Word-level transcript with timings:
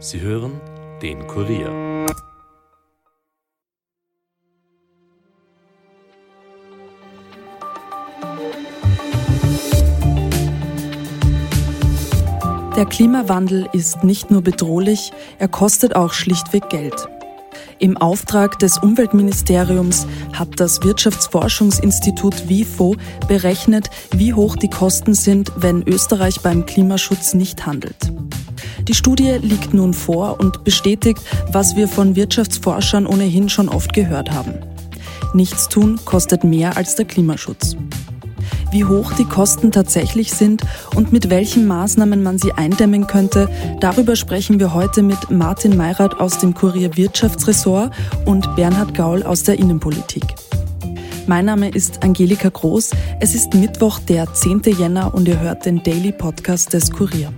Sie 0.00 0.20
hören 0.20 0.60
den 1.02 1.26
Kurier. 1.26 2.06
Der 12.76 12.86
Klimawandel 12.86 13.68
ist 13.72 14.04
nicht 14.04 14.30
nur 14.30 14.42
bedrohlich, 14.42 15.10
er 15.40 15.48
kostet 15.48 15.96
auch 15.96 16.12
schlichtweg 16.12 16.68
Geld. 16.68 17.08
Im 17.80 17.96
Auftrag 17.96 18.58
des 18.58 18.78
Umweltministeriums 18.78 20.06
hat 20.32 20.48
das 20.58 20.82
Wirtschaftsforschungsinstitut 20.82 22.48
WIFO 22.48 22.96
berechnet, 23.28 23.90
wie 24.10 24.34
hoch 24.34 24.56
die 24.56 24.68
Kosten 24.68 25.14
sind, 25.14 25.52
wenn 25.54 25.86
Österreich 25.86 26.40
beim 26.40 26.66
Klimaschutz 26.66 27.34
nicht 27.34 27.66
handelt. 27.66 28.12
Die 28.82 28.94
Studie 28.94 29.38
liegt 29.40 29.74
nun 29.74 29.94
vor 29.94 30.40
und 30.40 30.64
bestätigt, 30.64 31.20
was 31.52 31.76
wir 31.76 31.86
von 31.86 32.16
Wirtschaftsforschern 32.16 33.06
ohnehin 33.06 33.48
schon 33.48 33.68
oft 33.68 33.92
gehört 33.92 34.32
haben. 34.32 34.54
Nichtstun 35.32 36.00
kostet 36.04 36.42
mehr 36.42 36.76
als 36.76 36.96
der 36.96 37.04
Klimaschutz. 37.04 37.76
Wie 38.70 38.84
hoch 38.84 39.12
die 39.12 39.24
Kosten 39.24 39.72
tatsächlich 39.72 40.32
sind 40.32 40.62
und 40.94 41.10
mit 41.10 41.30
welchen 41.30 41.66
Maßnahmen 41.66 42.22
man 42.22 42.38
sie 42.38 42.52
eindämmen 42.52 43.06
könnte, 43.06 43.48
darüber 43.80 44.14
sprechen 44.14 44.60
wir 44.60 44.74
heute 44.74 45.02
mit 45.02 45.30
Martin 45.30 45.76
Meyrath 45.76 46.20
aus 46.20 46.38
dem 46.38 46.52
Kurier 46.52 46.96
Wirtschaftsressort 46.96 47.92
und 48.26 48.54
Bernhard 48.56 48.94
Gaul 48.94 49.22
aus 49.22 49.42
der 49.42 49.58
Innenpolitik. 49.58 50.24
Mein 51.26 51.46
Name 51.46 51.70
ist 51.70 52.02
Angelika 52.02 52.48
Groß. 52.50 52.90
Es 53.20 53.34
ist 53.34 53.54
Mittwoch, 53.54 54.00
der 54.00 54.32
10. 54.32 54.62
Jänner 54.78 55.14
und 55.14 55.28
ihr 55.28 55.40
hört 55.40 55.64
den 55.64 55.82
Daily 55.82 56.12
Podcast 56.12 56.72
des 56.74 56.90
Kurier. 56.90 57.32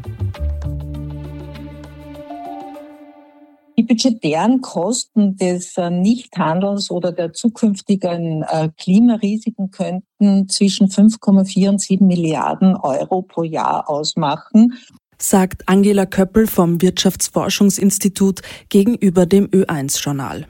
Die 3.81 3.87
budgetären 3.87 4.61
Kosten 4.61 5.39
des 5.39 5.79
äh, 5.79 5.89
Nichthandelns 5.89 6.91
oder 6.91 7.13
der 7.13 7.33
zukünftigen 7.33 8.43
äh, 8.43 8.69
Klimarisiken 8.77 9.71
könnten 9.71 10.51
zwischen 10.51 10.89
5,4 10.89 11.71
und 11.71 11.81
7 11.81 12.07
Milliarden 12.07 12.77
Euro 12.77 13.23
pro 13.23 13.43
Jahr 13.43 13.89
ausmachen 13.89 14.75
sagt 15.17 15.67
Angela 15.67 16.05
Köppel 16.05 16.47
vom 16.47 16.83
Wirtschaftsforschungsinstitut 16.83 18.43
gegenüber 18.69 19.25
dem 19.25 19.47
Ö1-Journal. 19.47 20.47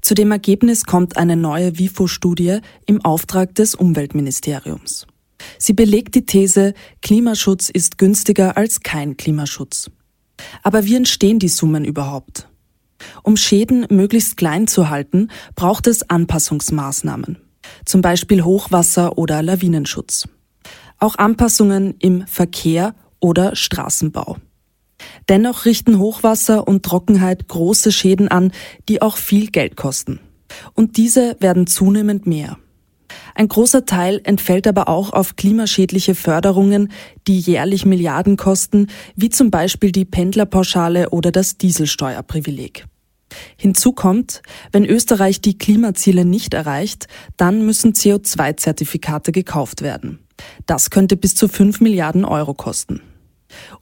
Zu 0.00 0.14
dem 0.14 0.30
Ergebnis 0.30 0.84
kommt 0.84 1.16
eine 1.16 1.36
neue 1.36 1.80
WIFO-Studie 1.80 2.60
im 2.86 3.04
Auftrag 3.04 3.56
des 3.56 3.74
Umweltministeriums. 3.74 5.08
Sie 5.58 5.72
belegt 5.72 6.14
die 6.14 6.26
These, 6.26 6.74
Klimaschutz 7.00 7.70
ist 7.70 7.98
günstiger 7.98 8.56
als 8.56 8.82
kein 8.82 9.16
Klimaschutz. 9.16 9.90
Aber 10.62 10.84
wie 10.84 10.96
entstehen 10.96 11.40
die 11.40 11.48
Summen 11.48 11.84
überhaupt? 11.84 12.48
Um 13.22 13.36
Schäden 13.36 13.86
möglichst 13.90 14.36
klein 14.36 14.66
zu 14.66 14.90
halten, 14.90 15.28
braucht 15.54 15.86
es 15.86 16.08
Anpassungsmaßnahmen, 16.08 17.38
zum 17.84 18.02
Beispiel 18.02 18.42
Hochwasser- 18.42 19.18
oder 19.18 19.42
Lawinenschutz. 19.42 20.28
Auch 20.98 21.16
Anpassungen 21.16 21.94
im 21.98 22.26
Verkehr 22.26 22.94
oder 23.20 23.56
Straßenbau. 23.56 24.36
Dennoch 25.28 25.64
richten 25.64 25.98
Hochwasser 25.98 26.66
und 26.66 26.84
Trockenheit 26.84 27.48
große 27.48 27.92
Schäden 27.92 28.28
an, 28.28 28.52
die 28.88 29.02
auch 29.02 29.16
viel 29.16 29.50
Geld 29.50 29.76
kosten. 29.76 30.20
Und 30.74 30.96
diese 30.96 31.36
werden 31.40 31.66
zunehmend 31.66 32.26
mehr. 32.26 32.58
Ein 33.34 33.48
großer 33.48 33.86
Teil 33.86 34.20
entfällt 34.24 34.66
aber 34.66 34.88
auch 34.88 35.12
auf 35.12 35.36
klimaschädliche 35.36 36.14
Förderungen, 36.14 36.90
die 37.26 37.38
jährlich 37.38 37.86
Milliarden 37.86 38.36
kosten, 38.36 38.88
wie 39.16 39.30
zum 39.30 39.50
Beispiel 39.50 39.92
die 39.92 40.04
Pendlerpauschale 40.04 41.10
oder 41.10 41.32
das 41.32 41.56
Dieselsteuerprivileg. 41.56 42.86
Hinzu 43.56 43.92
kommt, 43.92 44.42
wenn 44.72 44.84
Österreich 44.84 45.40
die 45.40 45.58
Klimaziele 45.58 46.24
nicht 46.24 46.54
erreicht, 46.54 47.06
dann 47.36 47.64
müssen 47.64 47.92
CO2-Zertifikate 47.92 49.32
gekauft 49.32 49.82
werden. 49.82 50.20
Das 50.66 50.90
könnte 50.90 51.16
bis 51.16 51.34
zu 51.34 51.48
5 51.48 51.80
Milliarden 51.80 52.24
Euro 52.24 52.54
kosten. 52.54 53.00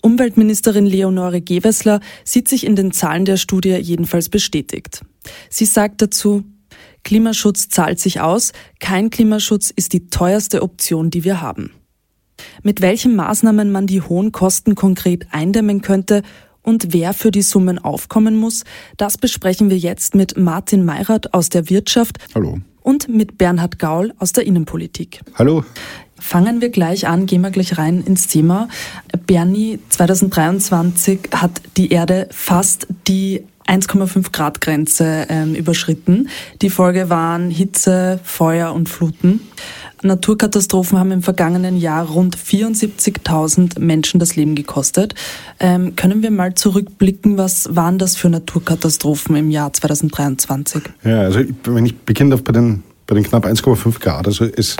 Umweltministerin 0.02 0.86
Leonore 0.86 1.40
Gewessler 1.40 2.00
sieht 2.24 2.48
sich 2.48 2.66
in 2.66 2.76
den 2.76 2.92
Zahlen 2.92 3.24
der 3.24 3.36
Studie 3.36 3.76
jedenfalls 3.76 4.28
bestätigt. 4.28 5.02
Sie 5.48 5.64
sagt 5.64 6.02
dazu, 6.02 6.44
Klimaschutz 7.04 7.68
zahlt 7.68 8.00
sich 8.00 8.20
aus, 8.20 8.52
kein 8.78 9.10
Klimaschutz 9.10 9.70
ist 9.70 9.92
die 9.92 10.08
teuerste 10.08 10.62
Option, 10.62 11.10
die 11.10 11.24
wir 11.24 11.40
haben. 11.40 11.72
Mit 12.62 12.80
welchen 12.80 13.16
Maßnahmen 13.16 13.70
man 13.70 13.86
die 13.86 14.02
hohen 14.02 14.32
Kosten 14.32 14.74
konkret 14.74 15.26
eindämmen 15.30 15.82
könnte 15.82 16.22
und 16.62 16.92
wer 16.92 17.14
für 17.14 17.30
die 17.30 17.42
Summen 17.42 17.78
aufkommen 17.78 18.36
muss, 18.36 18.64
das 18.96 19.18
besprechen 19.18 19.70
wir 19.70 19.78
jetzt 19.78 20.14
mit 20.14 20.36
Martin 20.36 20.84
Meyrath 20.84 21.32
aus 21.34 21.48
der 21.48 21.70
Wirtschaft. 21.70 22.18
Hallo. 22.34 22.58
Und 22.82 23.08
mit 23.08 23.38
Bernhard 23.38 23.78
Gaul 23.78 24.12
aus 24.18 24.32
der 24.32 24.46
Innenpolitik. 24.46 25.20
Hallo. 25.34 25.64
Fangen 26.18 26.60
wir 26.60 26.68
gleich 26.68 27.06
an, 27.06 27.26
gehen 27.26 27.40
wir 27.40 27.50
gleich 27.50 27.78
rein 27.78 28.02
ins 28.02 28.26
Thema. 28.26 28.68
Bernie, 29.26 29.78
2023 29.88 31.30
hat 31.34 31.62
die 31.76 31.90
Erde 31.90 32.28
fast 32.30 32.86
die 33.08 33.44
1,5 33.66 34.32
Grad 34.32 34.60
Grenze 34.60 35.26
ähm, 35.28 35.54
überschritten. 35.54 36.28
Die 36.60 36.70
Folge 36.70 37.08
waren 37.08 37.50
Hitze, 37.50 38.18
Feuer 38.24 38.72
und 38.72 38.88
Fluten. 38.88 39.40
Naturkatastrophen 40.02 40.98
haben 40.98 41.12
im 41.12 41.22
vergangenen 41.22 41.76
Jahr 41.76 42.06
rund 42.06 42.36
74.000 42.36 43.78
Menschen 43.80 44.20
das 44.20 44.36
Leben 44.36 44.54
gekostet. 44.54 45.14
Ähm, 45.58 45.96
können 45.96 46.22
wir 46.22 46.30
mal 46.30 46.54
zurückblicken, 46.54 47.36
was 47.36 47.74
waren 47.74 47.98
das 47.98 48.16
für 48.16 48.28
Naturkatastrophen 48.28 49.36
im 49.36 49.50
Jahr 49.50 49.72
2023? 49.72 50.82
Ja, 51.04 51.22
also 51.22 51.40
wenn 51.64 51.86
ich 51.86 51.96
beginne 51.98 52.36
bei 52.38 52.52
den, 52.52 52.82
bei 53.06 53.14
den 53.14 53.24
knapp 53.24 53.44
1,5 53.44 54.00
Grad, 54.00 54.26
also 54.26 54.44
es 54.44 54.76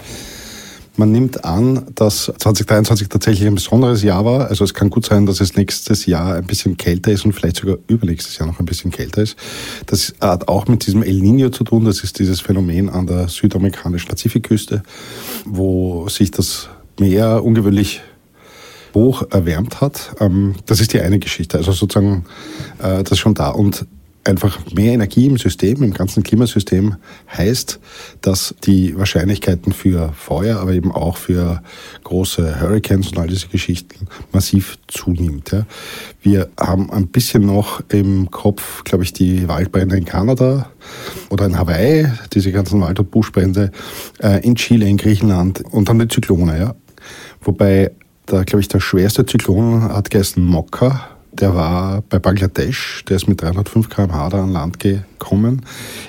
man 1.00 1.11
nimmt 1.11 1.44
an, 1.47 1.87
dass 1.94 2.27
2023 2.38 3.09
tatsächlich 3.09 3.49
ein 3.49 3.55
besonderes 3.55 4.03
Jahr 4.03 4.25
war. 4.25 4.49
Also 4.49 4.65
es 4.65 4.75
kann 4.75 4.91
gut 4.91 5.06
sein, 5.06 5.25
dass 5.25 5.41
es 5.41 5.56
nächstes 5.56 6.05
Jahr 6.05 6.37
ein 6.37 6.44
bisschen 6.44 6.77
kälter 6.77 7.11
ist 7.11 7.25
und 7.25 7.33
vielleicht 7.33 7.56
sogar 7.56 7.78
übernächstes 7.88 8.38
Jahr 8.38 8.47
noch 8.47 8.61
ein 8.61 8.66
bisschen 8.66 8.91
kälter 8.91 9.22
ist. 9.22 9.37
Das 9.87 10.15
hat 10.21 10.47
auch 10.47 10.69
mit 10.69 10.87
diesem 10.87 11.03
El 11.03 11.21
Nino 11.21 11.49
zu 11.49 11.65
tun. 11.65 11.87
Das 11.87 12.05
ist 12.05 12.19
dieses 12.19 12.41
Phänomen 12.41 12.91
an 12.91 13.06
der 13.06 13.28
südamerikanischen 13.28 14.09
Pazifikküste, 14.09 14.83
wo 15.47 16.09
sich 16.09 16.31
das 16.31 16.69
Meer 16.99 17.43
ungewöhnlich 17.43 18.03
hoch 18.94 19.22
erwärmt 19.31 19.81
hat. 19.81 20.15
Ähm, 20.21 20.55
das 20.66 20.81
ist 20.81 20.93
die 20.93 21.00
eine 21.00 21.19
Geschichte. 21.19 21.56
Also 21.56 21.72
sozusagen, 21.72 22.27
äh, 22.78 23.03
das 23.03 23.12
ist 23.12 23.19
schon 23.21 23.34
da. 23.34 23.49
Und 23.49 23.87
einfach 24.25 24.59
mehr 24.73 24.93
Energie 24.93 25.27
im 25.27 25.39
System, 25.39 25.83
im 25.83 25.93
ganzen 25.93 26.23
Klimasystem 26.23 26.97
heißt, 27.37 27.81
dass 28.21 28.55
die 28.65 28.97
Wahrscheinlichkeiten 28.99 29.73
für 29.73 30.13
Feuer, 30.13 30.59
aber 30.59 30.73
eben 30.73 30.93
auch 30.93 31.17
für 31.17 31.63
große 32.05 32.61
Hurricanes 32.61 33.09
und 33.09 33.19
all 33.19 33.29
diese 33.29 33.49
Geschichten 33.49 34.07
massiv 34.33 34.79
zunimmt. 34.89 35.53
Ja. 35.53 35.67
Wir 36.23 36.49
haben 36.59 36.91
ein 36.91 37.09
bisschen 37.09 37.47
noch 37.47 37.83
im 37.89 38.31
Kopf, 38.31 38.85
glaube 38.85 39.05
ich, 39.05 39.13
die 39.13 39.49
Waldbrände 39.49 39.97
in 39.97 40.05
Kanada 40.05 40.71
oder 41.31 41.47
in 41.47 41.59
Hawaii, 41.59 42.07
diese 42.33 42.53
ganzen 42.53 42.81
Wald- 42.81 43.01
und 43.01 43.11
Buschbrände, 43.11 43.73
äh, 44.23 44.45
in 44.45 44.55
Chile, 44.55 44.87
in 44.87 44.99
Griechenland 44.99 45.63
und 45.71 45.89
dann 45.89 45.99
die 45.99 46.09
Zyklone. 46.09 46.59
Ja. 46.59 46.75
Wobei, 47.41 47.91
da, 48.27 48.45
glaube 48.45 48.61
ich, 48.61 48.69
der 48.69 48.81
schwerste 48.81 49.25
Zyklon 49.25 49.83
hat 49.83 50.11
geheißen 50.11 50.45
Mokka 50.45 51.20
der 51.41 51.55
war 51.55 52.03
bei 52.09 52.19
Bangladesch, 52.19 53.05
der 53.09 53.17
ist 53.17 53.28
mit 53.28 53.41
305 53.41 53.89
km/h 53.89 54.28
da 54.28 54.43
an 54.43 54.53
Land 54.53 54.78
gekommen. 54.78 55.62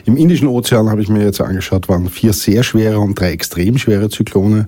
Im 0.06 0.18
Indischen 0.18 0.48
Ozean 0.48 0.90
habe 0.90 1.02
ich 1.02 1.10
mir 1.10 1.24
jetzt 1.24 1.42
angeschaut, 1.42 1.90
waren 1.90 2.10
vier 2.10 2.34
sehr 2.34 2.64
schwere 2.64 3.00
und 3.00 3.20
drei 3.20 3.32
extrem 3.32 3.78
schwere 3.78 4.10
Zyklone. 4.10 4.68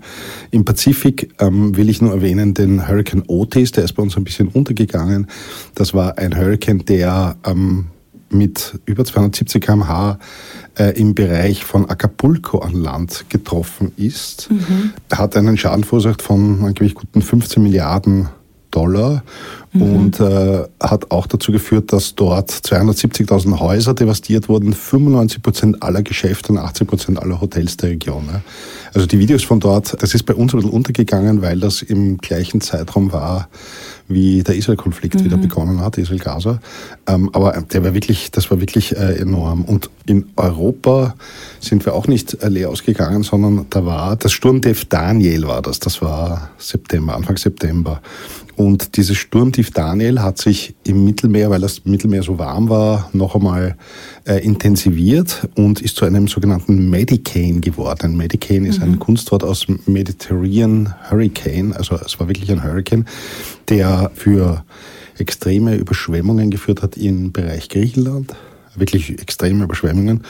Im 0.51 0.65
Pazifik 0.65 1.33
ähm, 1.39 1.75
will 1.75 1.89
ich 1.89 2.01
nur 2.01 2.11
erwähnen 2.11 2.53
den 2.53 2.87
Hurricane 2.87 3.23
Otis, 3.27 3.71
der 3.71 3.83
ist 3.83 3.93
bei 3.93 4.03
uns 4.03 4.15
ein 4.15 4.23
bisschen 4.23 4.47
untergegangen. 4.47 5.27
Das 5.75 5.93
war 5.93 6.17
ein 6.17 6.37
Hurricane, 6.37 6.85
der 6.85 7.35
ähm, 7.45 7.87
mit 8.29 8.79
über 8.85 9.05
270 9.05 9.63
km/h 9.63 10.17
äh, 10.77 10.99
im 10.99 11.13
Bereich 11.13 11.63
von 11.63 11.89
Acapulco 11.89 12.59
an 12.59 12.73
Land 12.73 13.25
getroffen 13.29 13.91
ist. 13.97 14.49
Mhm. 14.49 14.93
Er 15.09 15.19
hat 15.19 15.35
einen 15.35 15.57
Schaden 15.57 15.83
verursacht 15.83 16.21
von 16.21 16.63
angeblich 16.63 16.95
guten 16.95 17.21
15 17.21 17.61
Milliarden 17.61 18.29
Dollar 18.75 19.23
mhm. 19.71 19.81
und 19.81 20.19
äh, 20.19 20.63
hat 20.79 21.11
auch 21.11 21.27
dazu 21.27 21.51
geführt, 21.51 21.93
dass 21.93 22.15
dort 22.15 22.51
270.000 22.51 23.59
Häuser 23.59 23.93
devastiert 23.93 24.49
wurden, 24.49 24.73
95 24.73 25.41
Prozent 25.41 25.83
aller 25.83 26.01
Geschäfte 26.01 26.51
und 26.51 26.59
80 26.59 26.87
Prozent 26.87 27.19
aller 27.21 27.41
Hotels 27.41 27.77
der 27.77 27.91
Region. 27.91 28.25
Ja. 28.31 28.41
Also 28.93 29.07
die 29.07 29.19
Videos 29.19 29.43
von 29.43 29.59
dort, 29.59 30.01
das 30.01 30.13
ist 30.13 30.23
bei 30.23 30.33
uns 30.33 30.53
ein 30.53 30.57
bisschen 30.57 30.71
untergegangen, 30.71 31.41
weil 31.41 31.59
das 31.59 31.81
im 31.81 32.17
gleichen 32.17 32.61
Zeitraum 32.61 33.11
war, 33.11 33.49
wie 34.07 34.43
der 34.43 34.55
Israel-Konflikt 34.55 35.15
mhm. 35.15 35.25
wieder 35.25 35.37
begonnen 35.37 35.79
hat, 35.81 35.97
Israel-Gaza. 35.97 36.59
Ähm, 37.07 37.29
aber 37.33 37.63
der 37.73 37.83
war 37.83 37.93
wirklich, 37.93 38.31
das 38.31 38.51
war 38.51 38.59
wirklich 38.59 38.95
äh, 38.95 39.15
enorm. 39.15 39.63
Und 39.63 39.89
in 40.05 40.25
Europa 40.35 41.15
sind 41.59 41.85
wir 41.85 41.93
auch 41.93 42.07
nicht 42.07 42.41
äh, 42.43 42.49
leer 42.49 42.69
ausgegangen, 42.69 43.23
sondern 43.23 43.65
da 43.69 43.85
war 43.85 44.15
das 44.15 44.33
Sturmdev 44.33 44.85
Daniel 44.85 45.47
war 45.47 45.61
das. 45.61 45.79
Das 45.79 46.01
war 46.01 46.49
September, 46.57 47.15
Anfang 47.15 47.37
September. 47.37 48.01
Und 48.55 48.97
dieses 48.97 49.17
Sturmtief 49.17 49.71
Daniel 49.71 50.21
hat 50.21 50.37
sich 50.37 50.75
im 50.85 51.05
Mittelmeer, 51.05 51.49
weil 51.49 51.61
das 51.61 51.85
Mittelmeer 51.85 52.23
so 52.23 52.37
warm 52.37 52.69
war, 52.69 53.09
noch 53.13 53.35
einmal 53.35 53.75
äh, 54.25 54.43
intensiviert 54.43 55.47
und 55.55 55.81
ist 55.81 55.95
zu 55.95 56.05
einem 56.05 56.27
sogenannten 56.27 56.89
Medicane 56.89 57.61
geworden. 57.61 58.15
Medicane 58.15 58.67
ist 58.67 58.81
ein 58.81 58.91
mhm. 58.91 58.99
Kunstwort 58.99 59.43
aus 59.43 59.65
Mediterranean 59.85 60.93
Hurricane, 61.09 61.73
also 61.73 61.95
es 61.95 62.19
war 62.19 62.27
wirklich 62.27 62.51
ein 62.51 62.63
Hurricane, 62.63 63.05
der 63.69 64.11
für 64.13 64.63
extreme 65.17 65.75
Überschwemmungen 65.75 66.49
geführt 66.49 66.81
hat 66.81 66.97
im 66.97 67.31
Bereich 67.31 67.69
Griechenland, 67.69 68.33
wirklich 68.75 69.09
extreme 69.21 69.63
Überschwemmungen. 69.63 70.23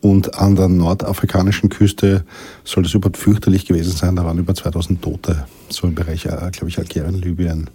Und 0.00 0.38
an 0.38 0.56
der 0.56 0.68
nordafrikanischen 0.68 1.68
Küste 1.68 2.24
soll 2.64 2.84
es 2.84 2.94
überhaupt 2.94 3.16
fürchterlich 3.16 3.66
gewesen 3.66 3.92
sein. 3.92 4.16
Da 4.16 4.24
waren 4.24 4.38
über 4.38 4.54
2000 4.54 5.02
Tote, 5.02 5.46
so 5.68 5.86
im 5.86 5.94
Bereich, 5.94 6.26
äh, 6.26 6.50
glaube 6.52 6.68
ich, 6.68 6.78
Algerien, 6.78 7.20
Libyen. 7.20 7.70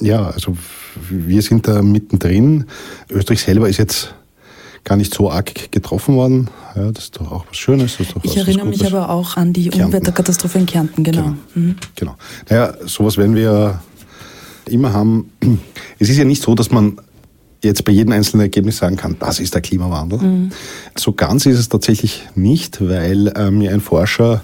Ja, 0.00 0.30
also 0.30 0.56
wir 1.08 1.42
sind 1.42 1.68
da 1.68 1.82
mittendrin. 1.82 2.64
Österreich 3.10 3.42
selber 3.42 3.68
ist 3.68 3.76
jetzt 3.76 4.14
gar 4.84 4.96
nicht 4.96 5.12
so 5.12 5.30
arg 5.30 5.70
getroffen 5.70 6.16
worden. 6.16 6.48
Ja, 6.74 6.90
das 6.90 7.04
ist 7.04 7.16
doch 7.16 7.30
auch 7.30 7.44
was 7.48 7.56
Schönes. 7.56 7.98
ich 8.22 8.36
erinnere 8.36 8.66
mich 8.66 8.84
aber 8.86 9.10
auch 9.10 9.36
an 9.36 9.52
die 9.52 9.68
Kärnten. 9.68 9.86
Unwetterkatastrophe 9.86 10.58
in 10.58 10.66
Kärnten, 10.66 11.04
genau. 11.04 11.22
Genau. 11.22 11.36
Mhm. 11.54 11.76
genau. 11.94 12.16
Naja, 12.48 12.74
sowas 12.86 13.16
werden 13.18 13.34
wir 13.34 13.80
immer 14.66 14.92
haben. 14.92 15.30
Es 15.98 16.08
ist 16.08 16.16
ja 16.16 16.24
nicht 16.24 16.42
so, 16.42 16.54
dass 16.54 16.70
man 16.70 16.98
jetzt 17.62 17.84
bei 17.84 17.92
jedem 17.92 18.12
einzelnen 18.12 18.42
Ergebnis 18.42 18.78
sagen 18.78 18.96
kann, 18.96 19.16
das 19.18 19.40
ist 19.40 19.54
der 19.54 19.60
Klimawandel. 19.60 20.18
Mhm. 20.18 20.50
So 20.96 21.12
ganz 21.12 21.46
ist 21.46 21.58
es 21.58 21.68
tatsächlich 21.68 22.26
nicht, 22.34 22.80
weil 22.80 23.28
äh, 23.28 23.50
mir 23.50 23.72
ein 23.72 23.80
Forscher 23.80 24.42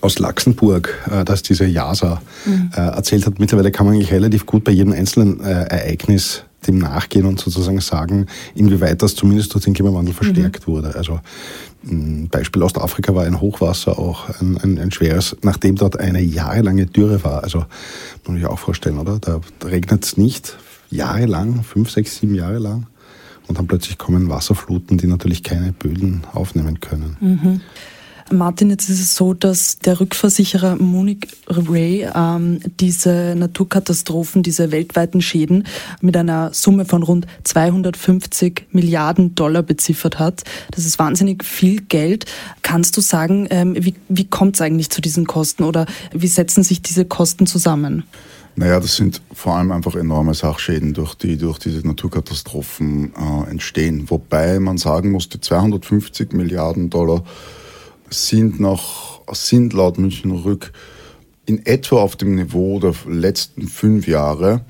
aus 0.00 0.18
Luxemburg, 0.18 0.94
äh, 1.10 1.24
das 1.24 1.42
diese 1.42 1.66
JASA 1.66 2.20
mhm. 2.44 2.70
äh, 2.74 2.80
erzählt 2.80 3.26
hat, 3.26 3.38
mittlerweile 3.38 3.70
kann 3.70 3.86
man 3.86 3.94
eigentlich 3.94 4.12
relativ 4.12 4.46
gut 4.46 4.64
bei 4.64 4.72
jedem 4.72 4.92
einzelnen 4.92 5.40
äh, 5.40 5.64
Ereignis 5.64 6.42
dem 6.66 6.78
nachgehen 6.78 7.26
und 7.26 7.38
sozusagen 7.38 7.80
sagen, 7.80 8.26
inwieweit 8.54 9.02
das 9.02 9.14
zumindest 9.14 9.54
durch 9.54 9.64
den 9.64 9.74
Klimawandel 9.74 10.12
mhm. 10.12 10.16
verstärkt 10.16 10.66
mhm. 10.66 10.72
wurde. 10.72 10.94
Also 10.96 11.20
ein 11.84 12.28
Beispiel 12.28 12.62
Ostafrika 12.62 13.14
war 13.14 13.24
ein 13.24 13.40
Hochwasser 13.40 13.98
auch 13.98 14.28
ein, 14.40 14.58
ein, 14.58 14.78
ein, 14.78 14.90
schweres, 14.90 15.36
nachdem 15.42 15.76
dort 15.76 16.00
eine 16.00 16.20
jahrelange 16.20 16.86
Dürre 16.86 17.22
war. 17.22 17.44
Also 17.44 17.64
muss 18.26 18.36
sich 18.36 18.46
auch 18.46 18.58
vorstellen, 18.58 18.98
oder? 18.98 19.18
Da 19.20 19.40
regnet 19.64 20.04
es 20.04 20.16
nicht, 20.16 20.56
jahrelang, 20.90 21.62
fünf, 21.62 21.90
sechs, 21.90 22.16
sieben 22.16 22.34
Jahre 22.34 22.58
lang. 22.58 22.86
Und 23.48 23.58
dann 23.58 23.66
plötzlich 23.66 23.96
kommen 23.96 24.28
Wasserfluten, 24.28 24.98
die 24.98 25.06
natürlich 25.06 25.42
keine 25.42 25.72
Böden 25.72 26.22
aufnehmen 26.32 26.80
können. 26.80 27.16
Mhm. 27.20 27.60
Martin, 28.32 28.70
jetzt 28.70 28.88
ist 28.88 29.00
es 29.00 29.14
so, 29.14 29.34
dass 29.34 29.78
der 29.78 30.00
Rückversicherer 30.00 30.76
Munich 30.76 31.28
Ray 31.46 32.08
ähm, 32.12 32.58
diese 32.80 33.34
Naturkatastrophen, 33.36 34.42
diese 34.42 34.72
weltweiten 34.72 35.22
Schäden 35.22 35.64
mit 36.00 36.16
einer 36.16 36.52
Summe 36.52 36.86
von 36.86 37.04
rund 37.04 37.26
250 37.44 38.66
Milliarden 38.72 39.36
Dollar 39.36 39.62
beziffert 39.62 40.18
hat. 40.18 40.42
Das 40.72 40.84
ist 40.84 40.98
wahnsinnig 40.98 41.44
viel 41.44 41.82
Geld. 41.82 42.26
Kannst 42.62 42.96
du 42.96 43.00
sagen, 43.00 43.46
ähm, 43.50 43.76
wie, 43.78 43.94
wie 44.08 44.24
kommt 44.24 44.56
es 44.56 44.60
eigentlich 44.60 44.90
zu 44.90 45.00
diesen 45.00 45.26
Kosten 45.26 45.62
oder 45.62 45.86
wie 46.12 46.26
setzen 46.26 46.64
sich 46.64 46.82
diese 46.82 47.04
Kosten 47.04 47.46
zusammen? 47.46 48.02
Naja, 48.58 48.80
das 48.80 48.96
sind 48.96 49.20
vor 49.34 49.56
allem 49.56 49.70
einfach 49.70 49.94
enorme 49.96 50.32
Sachschäden, 50.32 50.94
durch 50.94 51.14
die 51.14 51.36
durch 51.36 51.58
diese 51.58 51.86
Naturkatastrophen 51.86 53.12
äh, 53.14 53.50
entstehen. 53.50 54.08
Wobei 54.08 54.58
man 54.60 54.78
sagen 54.78 55.12
muss, 55.12 55.28
die 55.28 55.40
250 55.40 56.32
Milliarden 56.32 56.88
Dollar 56.88 57.22
sind, 58.08 58.58
nach, 58.58 59.20
sind 59.32 59.74
laut 59.74 59.98
München 59.98 60.30
Rück 60.30 60.72
in 61.44 61.66
etwa 61.66 61.96
auf 61.96 62.16
dem 62.16 62.34
Niveau 62.34 62.80
der 62.80 62.94
letzten 63.06 63.68
fünf 63.68 64.08
Jahre. 64.08 64.64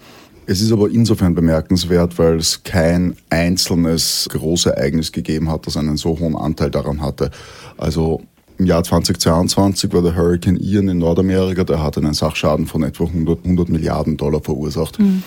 Es 0.46 0.60
ist 0.60 0.72
aber 0.72 0.90
insofern 0.90 1.36
bemerkenswert, 1.36 2.18
weil 2.18 2.38
es 2.38 2.64
kein 2.64 3.16
einzelnes 3.30 4.28
Großereignis 4.32 5.12
gegeben 5.12 5.48
hat, 5.48 5.66
das 5.68 5.76
einen 5.76 5.96
so 5.96 6.18
hohen 6.18 6.34
Anteil 6.34 6.72
daran 6.72 7.02
hatte. 7.02 7.30
Also 7.76 8.22
im 8.58 8.66
Jahr 8.66 8.82
2022 8.82 9.92
war 9.92 10.02
der 10.02 10.16
Hurricane 10.16 10.56
Ian 10.56 10.88
in 10.88 10.98
Nordamerika, 10.98 11.64
der 11.64 11.82
hat 11.82 11.98
einen 11.98 12.14
Sachschaden 12.14 12.66
von 12.66 12.82
etwa 12.82 13.04
100, 13.04 13.44
100 13.44 13.68
Milliarden 13.68 14.16
Dollar 14.16 14.40
verursacht. 14.40 14.98
Mhm. 14.98 15.22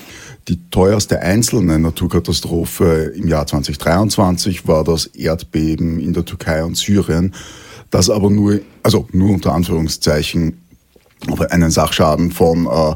Die 0.48 0.70
teuerste 0.70 1.22
einzelne 1.22 1.78
Naturkatastrophe 1.78 3.14
im 3.16 3.28
Jahr 3.28 3.46
2023 3.46 4.68
war 4.68 4.84
das 4.84 5.06
Erdbeben 5.06 6.00
in 6.00 6.14
der 6.14 6.26
Türkei 6.26 6.64
und 6.64 6.76
Syrien, 6.76 7.36
das 7.92 8.10
aber 8.10 8.30
nur, 8.30 8.62
also 8.84 9.08
nur 9.12 9.32
unter 9.32 9.54
Anführungszeichen, 9.54 10.62
einen 11.50 11.70
Sachschaden 11.70 12.32
von 12.32 12.66
äh, 12.66 12.96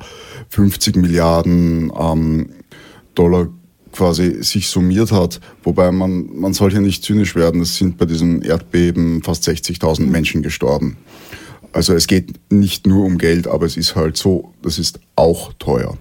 50 0.49 0.95
Milliarden 0.95 1.91
ähm, 1.99 2.49
Dollar 3.15 3.47
quasi 3.93 4.43
sich 4.43 4.67
summiert 4.67 5.11
hat. 5.11 5.39
Wobei 5.63 5.91
man, 5.91 6.29
man 6.35 6.53
soll 6.53 6.71
hier 6.71 6.81
nicht 6.81 7.03
zynisch 7.03 7.35
werden, 7.35 7.61
es 7.61 7.77
sind 7.77 7.97
bei 7.97 8.05
diesem 8.05 8.43
Erdbeben 8.43 9.23
fast 9.23 9.47
60.000 9.47 10.01
mhm. 10.01 10.11
Menschen 10.11 10.43
gestorben. 10.43 10.97
Also 11.71 11.93
es 11.93 12.07
geht 12.07 12.39
nicht 12.51 12.85
nur 12.85 13.05
um 13.05 13.17
Geld, 13.17 13.47
aber 13.47 13.65
es 13.65 13.77
ist 13.77 13.95
halt 13.95 14.17
so, 14.17 14.53
das 14.61 14.77
ist 14.77 14.99
auch 15.15 15.53
teuer. 15.53 15.97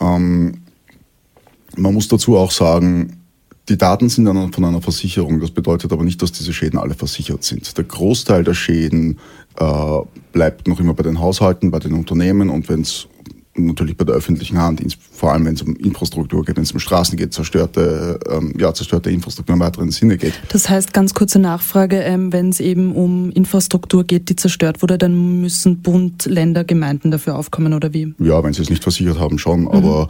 Ähm, 0.00 0.62
man 1.76 1.94
muss 1.94 2.08
dazu 2.08 2.36
auch 2.36 2.50
sagen, 2.50 3.20
die 3.68 3.78
Daten 3.78 4.10
sind 4.10 4.26
von 4.54 4.64
einer 4.64 4.82
Versicherung. 4.82 5.40
Das 5.40 5.50
bedeutet 5.50 5.92
aber 5.92 6.04
nicht, 6.04 6.20
dass 6.20 6.32
diese 6.32 6.52
Schäden 6.52 6.78
alle 6.78 6.94
versichert 6.94 7.44
sind. 7.44 7.76
Der 7.78 7.84
Großteil 7.84 8.44
der 8.44 8.52
Schäden 8.52 9.18
äh, 9.58 9.98
bleibt 10.32 10.68
noch 10.68 10.80
immer 10.80 10.92
bei 10.92 11.02
den 11.02 11.18
Haushalten, 11.18 11.70
bei 11.70 11.78
den 11.78 11.94
Unternehmen 11.94 12.50
und 12.50 12.68
wenn 12.68 12.82
es 12.82 13.08
natürlich 13.56 13.96
bei 13.96 14.04
der 14.04 14.14
öffentlichen 14.14 14.58
Hand, 14.58 14.82
vor 15.12 15.32
allem 15.32 15.46
wenn 15.46 15.54
es 15.54 15.62
um 15.62 15.76
Infrastruktur 15.76 16.44
geht, 16.44 16.56
wenn 16.56 16.64
es 16.64 16.72
um 16.72 16.80
Straßen 16.80 17.16
geht, 17.16 17.32
zerstörte, 17.32 18.18
ähm, 18.30 18.54
ja, 18.58 18.72
zerstörte 18.74 19.10
Infrastruktur 19.10 19.54
im 19.54 19.60
weiteren 19.60 19.90
Sinne 19.90 20.16
geht. 20.16 20.34
Das 20.48 20.68
heißt, 20.68 20.92
ganz 20.92 21.14
kurze 21.14 21.38
Nachfrage, 21.38 22.00
ähm, 22.00 22.32
wenn 22.32 22.48
es 22.48 22.60
eben 22.60 22.94
um 22.94 23.30
Infrastruktur 23.30 24.04
geht, 24.04 24.28
die 24.28 24.36
zerstört 24.36 24.82
wurde, 24.82 24.98
dann 24.98 25.40
müssen 25.40 25.82
Bund, 25.82 26.26
Länder, 26.26 26.64
Gemeinden 26.64 27.10
dafür 27.10 27.36
aufkommen 27.36 27.72
oder 27.72 27.92
wie? 27.92 28.14
Ja, 28.18 28.42
wenn 28.42 28.52
sie 28.52 28.62
es 28.62 28.70
nicht 28.70 28.82
versichert 28.82 29.18
haben, 29.18 29.38
schon, 29.38 29.62
mhm. 29.62 29.68
aber 29.68 30.08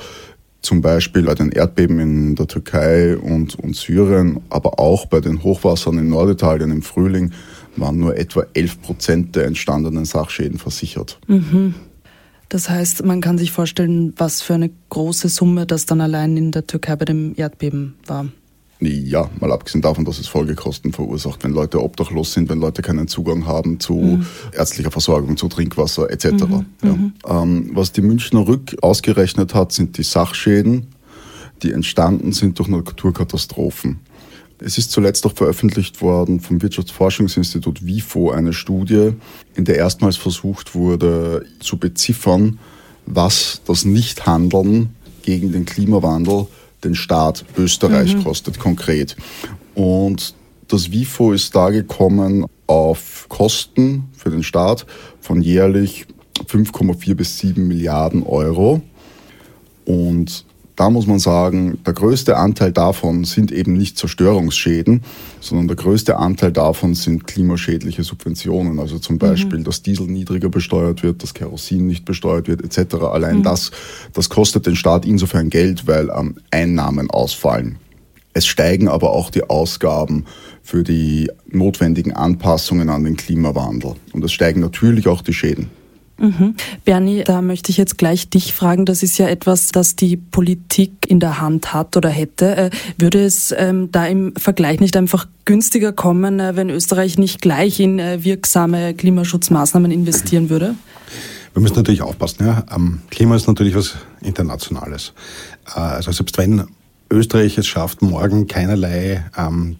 zum 0.63 0.81
Beispiel 0.81 1.25
bei 1.25 1.35
den 1.35 1.51
Erdbeben 1.51 2.01
in 2.01 2.35
der 2.37 2.47
Türkei 2.47 3.17
und, 3.17 3.59
und 3.59 3.77
Syrien, 3.77 4.41
aber 4.49 4.79
auch 4.81 5.07
bei 5.07 5.21
den 5.21 5.43
Hochwassern 5.43 5.99
in 5.99 6.09
Norditalien 6.09 6.71
im 6.71 6.83
Frühling 6.83 7.33
waren 7.77 7.99
nur 7.99 8.17
etwa 8.17 8.47
11 8.55 8.81
Prozent 8.81 9.37
der 9.37 9.45
entstandenen 9.47 10.05
Sachschäden 10.05 10.59
versichert. 10.59 11.19
Mhm. 11.27 11.75
Das 12.49 12.69
heißt, 12.69 13.05
man 13.05 13.21
kann 13.21 13.39
sich 13.39 13.53
vorstellen, 13.53 14.13
was 14.17 14.43
für 14.43 14.55
eine 14.55 14.71
große 14.91 15.29
Summe 15.29 15.67
das 15.67 15.87
dann 15.87 16.01
allein 16.01 16.37
in 16.37 16.53
der 16.53 16.67
Türkei 16.67 16.97
bei 16.97 17.05
dem 17.05 17.35
Erdbeben 17.37 17.95
war. 18.07 18.27
Ja, 18.81 19.31
mal 19.41 19.53
abgesehen 19.53 19.83
davon, 19.83 20.05
dass 20.05 20.19
es 20.19 20.27
Folgekosten 20.27 20.93
verursacht, 20.93 21.45
wenn 21.45 21.53
Leute 21.53 21.83
obdachlos 21.83 22.33
sind, 22.33 22.49
wenn 22.49 22.59
Leute 22.59 22.83
keinen 22.83 23.09
Zugang 23.09 23.47
haben 23.47 23.81
zu 23.81 23.95
mhm. 23.95 24.27
ärztlicher 24.53 24.91
Versorgung, 24.91 25.37
zu 25.37 25.49
Trinkwasser 25.49 26.11
etc. 26.11 26.27
Mhm. 26.27 26.67
Ja. 26.83 26.93
Mhm. 26.93 27.13
Ähm, 27.27 27.71
was 27.73 27.93
die 27.93 28.03
Münchner 28.03 28.47
Rück 28.47 28.77
ausgerechnet 28.83 29.55
hat, 29.55 29.73
sind 29.73 29.97
die 29.97 30.03
Sachschäden, 30.03 30.89
die 31.63 31.73
entstanden 31.73 32.33
sind 32.33 32.59
durch 32.59 32.69
Naturkatastrophen. 32.69 34.01
Es 34.59 34.79
ist 34.79 34.93
zuletzt 34.93 35.27
auch 35.27 35.35
veröffentlicht 35.35 36.01
worden 36.01 36.41
vom 36.41 36.63
Wirtschaftsforschungsinstitut 36.63 37.85
WIFO 37.85 38.31
eine 38.31 38.53
Studie, 38.53 39.13
in 39.55 39.65
der 39.65 39.77
erstmals 39.77 40.17
versucht 40.17 40.75
wurde 40.75 41.45
zu 41.61 41.77
beziffern, 41.77 42.59
was 43.07 43.61
das 43.67 43.85
Nichthandeln 43.85 44.95
gegen 45.23 45.53
den 45.53 45.65
Klimawandel 45.65 46.47
den 46.85 46.95
Staat 46.95 47.45
Österreich 47.57 48.15
mhm. 48.15 48.25
kostet 48.25 48.59
konkret. 48.59 49.17
Und 49.75 50.35
das 50.69 50.93
WIFO 50.93 51.33
ist 51.33 51.55
da 51.55 51.71
gekommen 51.71 52.47
auf 52.67 53.27
Kosten 53.29 54.05
für 54.17 54.31
den 54.31 54.43
Staat 54.43 54.87
von 55.21 55.43
jährlich 55.43 56.07
5,4 56.47 57.15
bis 57.15 57.39
7 57.39 57.67
Milliarden 57.67 58.23
Euro. 58.23 58.83
Und 59.85 60.45
da 60.77 60.91
muss 60.91 61.07
man 61.07 61.21
sagen, 61.21 61.79
der 61.87 61.93
größte 61.93 62.37
Anteil 62.37 62.73
davon 62.73 63.25
sind 63.25 63.53
eben 63.53 63.75
nicht 63.75 63.97
Zerstörungsschäden, 63.97 65.03
sondern 65.41 65.69
der 65.69 65.77
größte 65.77 66.17
Anteil 66.17 66.51
davon 66.51 66.95
sind 66.95 67.27
klimaschädliche 67.27 68.03
Subventionen. 68.03 68.81
Also 68.81 68.99
zum 68.99 69.19
Beispiel, 69.19 69.61
mhm. 69.61 69.65
dass 69.65 69.83
Diesel 69.83 70.07
niedriger 70.07 70.49
besteuert 70.49 71.03
wird, 71.03 71.23
dass 71.23 71.33
Kerosin 71.33 71.87
nicht 71.87 72.05
besteuert 72.05 72.49
wird, 72.49 72.63
etc. 72.63 72.97
Allein 73.05 73.39
mhm. 73.39 73.43
das, 73.45 73.71
das 74.13 74.29
kostet 74.29 74.67
den 74.67 74.75
Staat 74.75 75.07
insofern 75.07 75.49
Geld, 75.49 75.87
weil 75.87 76.11
ähm, 76.11 76.37
Einnahmen 76.51 77.09
ausfallen. 77.11 77.77
Es 78.33 78.47
steigen 78.47 78.89
aber 78.89 79.13
auch 79.13 79.31
die 79.31 79.45
Ausgaben 79.45 80.25
für 80.61 80.83
die 80.83 81.31
notwendigen 81.47 82.13
Anpassungen 82.13 82.89
an 82.89 83.05
den 83.05 83.17
Klimawandel. 83.17 83.95
Und 84.13 84.25
es 84.25 84.33
steigen 84.33 84.61
natürlich 84.61 85.07
auch 85.07 85.23
die 85.23 85.33
Schäden. 85.33 85.71
Mhm. 86.19 86.55
Bernie, 86.85 87.25
da 87.25 87.43
möchte 87.43 87.71
ich 87.71 87.77
jetzt 87.77 87.99
gleich 87.99 88.29
dich 88.31 88.53
fragen. 88.53 88.87
Das 88.87 89.03
ist 89.03 89.19
ja 89.19 89.29
etwas, 89.29 89.69
das 89.69 89.97
die 89.97 90.17
Politik 90.17 90.93
in 91.09 91.21
der 91.21 91.41
Hand 91.41 91.75
hat 91.75 91.97
oder 91.97 92.09
hätte. 92.09 92.57
Äh, 92.57 92.71
würde 92.99 93.25
es 93.25 93.53
ähm, 93.57 93.91
da 93.91 94.07
im 94.07 94.35
Vergleich 94.37 94.81
nicht 94.81 94.97
einfach 94.97 95.27
günstiger 95.45 95.93
kommen, 95.93 96.41
äh, 96.41 96.57
wenn 96.57 96.71
Österreich 96.71 97.19
nicht 97.19 97.41
gleich 97.41 97.81
in 97.81 97.99
äh, 97.99 98.23
wirksame 98.23 98.95
Klimaschutzmaßnahmen 98.95 99.91
investieren 99.91 100.51
würde? 100.51 100.77
Wir 101.53 101.63
müssen 101.63 101.77
natürlich 101.77 102.03
aufpassen. 102.03 102.47
Ja. 102.47 102.65
Ähm, 102.75 103.01
Klima 103.11 103.37
ist 103.37 103.47
natürlich 103.47 103.75
was 103.75 103.95
Internationales. 104.21 105.13
Äh, 105.75 105.81
also 105.81 106.13
selbst 106.13 106.37
wenn 106.39 106.65
Österreich 107.11 107.59
es 107.59 107.67
schafft, 107.67 108.03
morgen 108.03 108.47
keinerlei 108.47 109.25
ähm, 109.37 109.77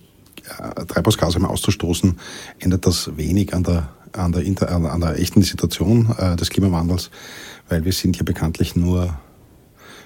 äh, 0.47 0.85
Treibhausgase 0.87 1.41
mehr 1.41 1.51
auszustoßen, 1.51 2.19
ändert 2.59 2.87
das 2.87 3.17
wenig 3.17 3.55
an 3.55 3.65
der, 3.65 3.89
an 4.17 4.33
der, 4.33 4.43
inter, 4.43 4.71
an 4.71 5.01
der 5.01 5.19
echten 5.19 5.43
Situation 5.43 6.15
äh, 6.19 6.37
des 6.37 6.51
Klimawandels, 6.51 7.11
weil 7.69 7.85
wir 7.85 7.93
sind 7.93 8.17
hier 8.17 8.25
bekanntlich 8.25 8.77
nur, 8.77 9.19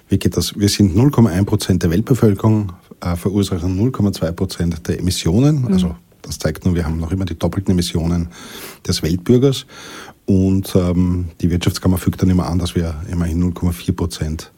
wie 0.09 0.19
geht 0.19 0.37
das? 0.37 0.59
Wir 0.59 0.69
sind 0.69 0.97
0,1 0.97 1.45
Prozent 1.45 1.83
der 1.83 1.91
Weltbevölkerung, 1.91 2.73
äh, 3.01 3.17
verursachen 3.17 3.79
0,2 3.79 4.33
Prozent 4.33 4.89
der 4.89 4.99
Emissionen, 4.99 5.63
mhm. 5.63 5.73
also 5.73 5.97
das 6.23 6.39
zeigt 6.39 6.65
nur, 6.65 6.75
wir 6.75 6.85
haben 6.85 6.99
noch 6.99 7.13
immer 7.13 7.25
die 7.25 7.39
doppelten 7.39 7.73
Emissionen 7.73 8.29
des 8.87 9.03
Weltbürgers. 9.03 9.67
Und 10.27 10.75
ähm, 10.77 11.29
die 11.41 11.51
Wirtschaftskammer 11.51 11.97
fügt 11.97 12.21
dann 12.21 12.29
immer 12.29 12.49
an, 12.49 12.59
dass 12.59 12.75
wir 12.75 13.03
immerhin 13.11 13.43
0,4 13.55 13.93
Prozent 13.93 14.53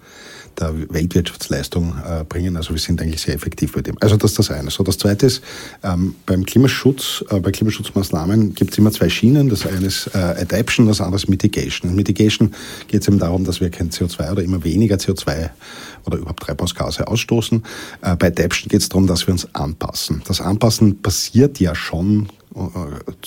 der 0.58 0.74
Weltwirtschaftsleistung 0.92 1.94
äh, 2.04 2.24
bringen. 2.24 2.56
Also 2.56 2.70
wir 2.70 2.78
sind 2.78 3.00
eigentlich 3.00 3.22
sehr 3.22 3.34
effektiv 3.34 3.72
bei 3.72 3.82
dem. 3.82 3.96
Also 4.00 4.16
das 4.16 4.32
ist 4.32 4.38
das 4.38 4.50
eine. 4.50 4.70
So, 4.70 4.82
das 4.82 4.98
zweite 4.98 5.26
ist, 5.26 5.42
ähm, 5.82 6.14
beim 6.26 6.44
Klimaschutz, 6.44 7.24
äh, 7.30 7.40
bei 7.40 7.50
Klimaschutzmaßnahmen 7.50 8.54
gibt 8.54 8.72
es 8.72 8.78
immer 8.78 8.90
zwei 8.92 9.08
Schienen. 9.08 9.48
Das 9.48 9.66
eine 9.66 9.86
ist 9.86 10.10
äh, 10.14 10.18
Adaption, 10.18 10.86
das 10.86 11.00
andere 11.00 11.16
ist 11.16 11.28
Mitigation. 11.28 11.90
In 11.90 11.96
Mitigation 11.96 12.54
geht 12.88 13.02
es 13.02 13.08
eben 13.08 13.18
darum, 13.18 13.44
dass 13.44 13.60
wir 13.60 13.70
kein 13.70 13.90
CO2 13.90 14.32
oder 14.32 14.42
immer 14.42 14.62
weniger 14.64 14.96
CO2 14.96 15.50
oder 16.06 16.18
überhaupt 16.18 16.40
Treibhausgase 16.40 17.06
ausstoßen. 17.06 17.62
Äh, 18.02 18.16
bei 18.16 18.28
Adaption 18.28 18.68
geht 18.68 18.80
es 18.80 18.88
darum, 18.88 19.06
dass 19.06 19.26
wir 19.26 19.32
uns 19.32 19.54
anpassen. 19.54 20.22
Das 20.26 20.40
Anpassen 20.40 21.00
passiert 21.02 21.60
ja 21.60 21.74
schon 21.74 22.28
äh, 22.54 22.60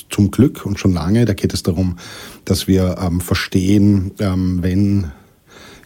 zum 0.10 0.32
Glück 0.32 0.66
und 0.66 0.80
schon 0.80 0.94
lange. 0.94 1.26
Da 1.26 1.34
geht 1.34 1.54
es 1.54 1.64
darum, 1.64 1.98
dass 2.46 2.68
wir 2.68 2.98
ähm, 3.02 3.22
verstehen, 3.22 4.12
ähm, 4.20 4.62
wenn 4.62 5.12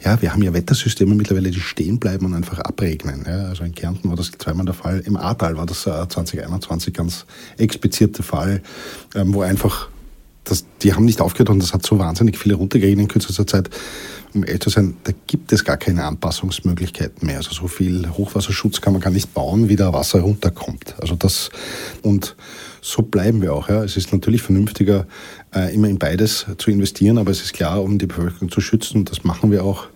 ja, 0.03 0.21
wir 0.21 0.31
haben 0.31 0.41
ja 0.41 0.53
Wettersysteme 0.53 1.15
mittlerweile, 1.15 1.51
die 1.51 1.59
stehen 1.59 1.99
bleiben 1.99 2.25
und 2.25 2.33
einfach 2.33 2.59
abregnen. 2.59 3.25
Ja, 3.27 3.47
also 3.47 3.63
in 3.63 3.73
Kärnten 3.73 4.09
war 4.09 4.15
das 4.15 4.31
zweimal 4.31 4.65
der 4.65 4.75
Fall. 4.75 5.01
Im 5.05 5.17
Ahrtal 5.17 5.57
war 5.57 5.65
das 5.65 5.83
2021 5.83 6.89
äh, 6.89 6.91
ganz 6.91 7.25
explizit 7.57 8.17
Fall, 8.17 8.61
ähm, 9.15 9.33
wo 9.33 9.41
einfach 9.41 9.89
das, 10.43 10.65
die 10.81 10.93
haben 10.93 11.05
nicht 11.05 11.19
aufgehört 11.19 11.49
und 11.49 11.61
das 11.61 11.73
hat 11.73 11.85
so 11.85 11.99
wahnsinnig 11.99 12.37
viele 12.37 12.55
runtergeregnet 12.55 13.03
in 13.03 13.07
kürzester 13.07 13.45
Zeit. 13.45 13.69
Um 14.33 14.43
ehrlich 14.43 14.61
zu 14.61 14.69
sein, 14.69 14.95
da 15.03 15.11
gibt 15.25 15.51
es 15.51 15.63
gar 15.63 15.77
keine 15.77 16.05
Anpassungsmöglichkeiten 16.05 17.25
mehr. 17.25 17.37
Also 17.37 17.51
so 17.53 17.67
viel 17.67 18.09
Hochwasserschutz 18.09 18.81
kann 18.81 18.93
man 18.93 19.01
gar 19.01 19.09
nicht 19.09 19.33
bauen, 19.33 19.67
wie 19.69 19.75
da 19.75 19.93
Wasser 19.93 20.21
runterkommt. 20.21 20.95
Also 21.01 21.15
das, 21.15 21.49
und 22.01 22.35
so 22.81 23.01
bleiben 23.01 23.41
wir 23.41 23.53
auch. 23.53 23.69
Ja. 23.69 23.83
Es 23.83 23.97
ist 23.97 24.13
natürlich 24.13 24.41
vernünftiger, 24.41 25.07
äh, 25.55 25.73
immer 25.73 25.87
in 25.87 25.97
beides 25.97 26.45
zu 26.57 26.71
investieren, 26.71 27.17
aber 27.17 27.31
es 27.31 27.41
ist 27.41 27.53
klar, 27.53 27.81
um 27.81 27.97
die 27.97 28.05
Bevölkerung 28.05 28.51
zu 28.51 28.61
schützen, 28.61 29.05
das 29.05 29.23
machen 29.23 29.51
wir 29.51 29.63
auch, 29.63 29.87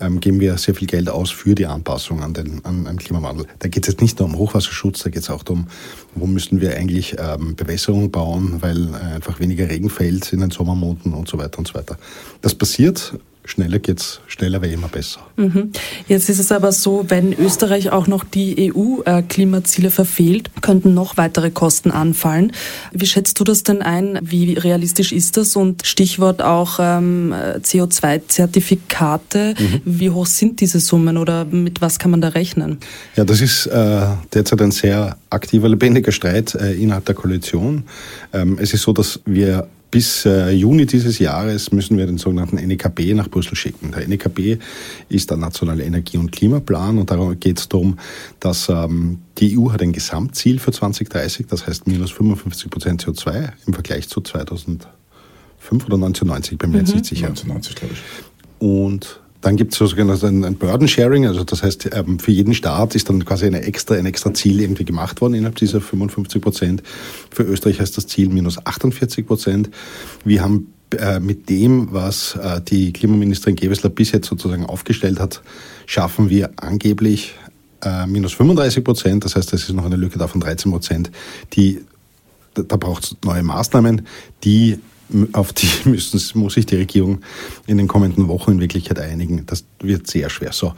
ähm, 0.00 0.20
geben 0.20 0.40
wir 0.40 0.56
sehr 0.58 0.74
viel 0.74 0.86
Geld 0.86 1.08
aus 1.08 1.30
für 1.30 1.54
die 1.54 1.66
Anpassung 1.66 2.22
an 2.22 2.34
den, 2.34 2.64
an, 2.64 2.86
an 2.86 2.98
Klimawandel. 2.98 3.46
Da 3.58 3.68
geht 3.68 3.84
es 3.84 3.92
jetzt 3.92 4.02
nicht 4.02 4.18
nur 4.18 4.28
um 4.28 4.36
Hochwasserschutz, 4.36 5.02
da 5.02 5.10
geht 5.10 5.22
es 5.22 5.30
auch 5.30 5.42
darum, 5.42 5.68
wo 6.14 6.26
müssen 6.26 6.60
wir 6.60 6.76
eigentlich 6.76 7.16
ähm, 7.18 7.56
Bewässerung 7.56 8.10
bauen, 8.10 8.60
weil 8.60 8.88
äh, 8.88 9.14
einfach 9.14 9.40
weniger 9.40 9.68
Regen 9.68 9.90
fällt 9.90 10.32
in 10.32 10.40
den 10.40 10.50
Sommermonaten 10.50 11.12
und 11.14 11.28
so 11.28 11.38
weiter 11.38 11.58
und 11.58 11.68
so 11.68 11.74
weiter. 11.74 11.98
Das 12.42 12.54
passiert 12.54 13.14
schneller 13.44 13.78
geht's, 13.78 14.20
schneller 14.26 14.62
wäre 14.62 14.72
immer 14.72 14.88
besser. 14.88 15.20
Mhm. 15.36 15.72
Jetzt 16.06 16.28
ist 16.28 16.38
es 16.38 16.52
aber 16.52 16.72
so, 16.72 17.06
wenn 17.08 17.32
Österreich 17.32 17.90
auch 17.90 18.06
noch 18.06 18.24
die 18.24 18.72
EU-Klimaziele 18.72 19.90
verfehlt, 19.90 20.50
könnten 20.60 20.94
noch 20.94 21.16
weitere 21.16 21.50
Kosten 21.50 21.90
anfallen. 21.90 22.52
Wie 22.92 23.06
schätzt 23.06 23.40
du 23.40 23.44
das 23.44 23.62
denn 23.62 23.82
ein? 23.82 24.18
Wie 24.22 24.54
realistisch 24.54 25.12
ist 25.12 25.36
das? 25.36 25.56
Und 25.56 25.86
Stichwort 25.86 26.42
auch 26.42 26.78
ähm, 26.80 27.34
CO2-Zertifikate. 27.34 29.54
Mhm. 29.58 29.80
Wie 29.84 30.10
hoch 30.10 30.26
sind 30.26 30.60
diese 30.60 30.80
Summen 30.80 31.16
oder 31.16 31.44
mit 31.46 31.80
was 31.80 31.98
kann 31.98 32.10
man 32.10 32.20
da 32.20 32.28
rechnen? 32.28 32.78
Ja, 33.16 33.24
das 33.24 33.40
ist 33.40 33.66
äh, 33.66 34.06
derzeit 34.34 34.60
ein 34.60 34.72
sehr 34.72 35.16
aktiver, 35.30 35.68
lebendiger 35.68 36.12
Streit 36.12 36.54
äh, 36.54 36.74
innerhalb 36.74 37.06
der 37.06 37.14
Koalition. 37.14 37.84
Ähm, 38.32 38.58
es 38.60 38.74
ist 38.74 38.82
so, 38.82 38.92
dass 38.92 39.20
wir 39.24 39.68
bis 39.90 40.26
äh, 40.26 40.50
Juni 40.50 40.86
dieses 40.86 41.18
Jahres 41.18 41.72
müssen 41.72 41.96
wir 41.96 42.06
den 42.06 42.18
sogenannten 42.18 42.56
NEKB 42.56 43.14
nach 43.14 43.28
Brüssel 43.28 43.56
schicken. 43.56 43.92
Der 43.92 44.06
NEKB 44.06 44.58
ist 45.08 45.30
der 45.30 45.38
nationale 45.38 45.84
Energie- 45.84 46.18
und 46.18 46.30
Klimaplan 46.30 46.98
und 46.98 47.10
darum 47.10 47.38
geht 47.40 47.58
es 47.58 47.68
darum, 47.68 47.98
dass 48.40 48.68
ähm, 48.68 49.18
die 49.38 49.58
EU 49.58 49.70
hat 49.72 49.80
ein 49.82 49.92
Gesamtziel 49.92 50.58
für 50.58 50.72
2030, 50.72 51.46
das 51.46 51.66
heißt 51.66 51.86
minus 51.86 52.10
55 52.10 52.70
Prozent 52.70 53.04
CO2 53.04 53.52
im 53.66 53.72
Vergleich 53.72 54.08
zu 54.08 54.20
2005 54.20 54.86
oder 55.70 55.94
1990, 55.94 56.58
bin 56.58 56.70
mir 56.70 56.76
mhm. 56.76 56.80
jetzt 56.84 56.94
nicht 56.94 57.06
sicher. 57.06 57.28
1990, 57.28 57.74
glaube 57.76 57.94
ich. 57.94 58.00
Und 58.58 59.20
dann 59.40 59.56
gibt 59.56 59.80
es 59.80 59.94
ein, 60.24 60.44
ein 60.44 60.56
Burden 60.56 60.88
Sharing, 60.88 61.26
also 61.26 61.44
das 61.44 61.62
heißt, 61.62 61.90
ähm, 61.92 62.18
für 62.18 62.32
jeden 62.32 62.54
Staat 62.54 62.94
ist 62.94 63.08
dann 63.08 63.24
quasi 63.24 63.46
eine 63.46 63.62
extra, 63.62 63.94
ein 63.94 64.06
extra 64.06 64.34
Ziel 64.34 64.60
irgendwie 64.60 64.84
gemacht 64.84 65.20
worden 65.20 65.34
innerhalb 65.34 65.56
dieser 65.56 65.80
55 65.80 66.42
Prozent. 66.42 66.82
Für 67.30 67.44
Österreich 67.44 67.80
heißt 67.80 67.96
das 67.96 68.06
Ziel 68.06 68.28
minus 68.30 68.64
48 68.64 69.26
Prozent. 69.26 69.70
Wir 70.24 70.42
haben 70.42 70.72
äh, 70.96 71.20
mit 71.20 71.48
dem, 71.48 71.92
was 71.92 72.34
äh, 72.34 72.60
die 72.62 72.92
Klimaministerin 72.92 73.56
Gewessler 73.56 73.90
bis 73.90 74.10
jetzt 74.10 74.26
sozusagen 74.26 74.66
aufgestellt 74.66 75.20
hat, 75.20 75.42
schaffen 75.86 76.30
wir 76.30 76.50
angeblich 76.56 77.34
äh, 77.82 78.06
minus 78.06 78.32
35 78.32 78.82
Prozent. 78.82 79.24
Das 79.24 79.36
heißt, 79.36 79.52
es 79.52 79.68
ist 79.68 79.74
noch 79.74 79.84
eine 79.84 79.96
Lücke 79.96 80.18
da 80.18 80.26
von 80.26 80.40
13 80.40 80.72
Prozent. 80.72 81.10
Die, 81.52 81.82
da 82.54 82.76
braucht 82.76 83.04
es 83.04 83.16
neue 83.24 83.42
Maßnahmen, 83.42 84.06
die 84.42 84.80
auf 85.32 85.52
die 85.52 85.68
müssen, 85.84 86.20
muss 86.38 86.54
sich 86.54 86.66
die 86.66 86.76
Regierung 86.76 87.20
in 87.66 87.78
den 87.78 87.88
kommenden 87.88 88.28
Wochen 88.28 88.52
in 88.52 88.60
Wirklichkeit 88.60 88.98
einigen. 88.98 89.44
Das 89.46 89.64
wird 89.80 90.06
sehr 90.06 90.30
schwer. 90.30 90.52
So, 90.52 90.74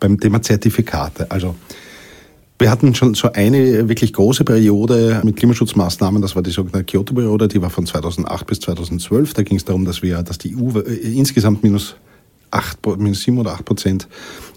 beim 0.00 0.18
Thema 0.18 0.42
Zertifikate. 0.42 1.30
Also, 1.30 1.54
wir 2.60 2.70
hatten 2.70 2.94
schon 2.94 3.14
so 3.14 3.30
eine 3.32 3.88
wirklich 3.88 4.12
große 4.12 4.42
Periode 4.42 5.20
mit 5.24 5.36
Klimaschutzmaßnahmen, 5.36 6.20
das 6.20 6.34
war 6.34 6.42
die 6.42 6.50
sogenannte 6.50 6.84
Kyoto-Periode, 6.84 7.46
die 7.46 7.62
war 7.62 7.70
von 7.70 7.86
2008 7.86 8.46
bis 8.46 8.60
2012. 8.60 9.32
Da 9.34 9.42
ging 9.44 9.56
es 9.56 9.64
darum, 9.64 9.84
dass 9.84 10.02
wir, 10.02 10.22
dass 10.24 10.38
die 10.38 10.56
EU 10.56 10.80
äh, 10.80 10.94
insgesamt 11.16 11.62
minus 11.62 11.94
8, 12.50 12.98
minus 12.98 13.22
7 13.22 13.38
oder 13.38 13.52
8 13.52 13.64
Prozent 13.64 14.08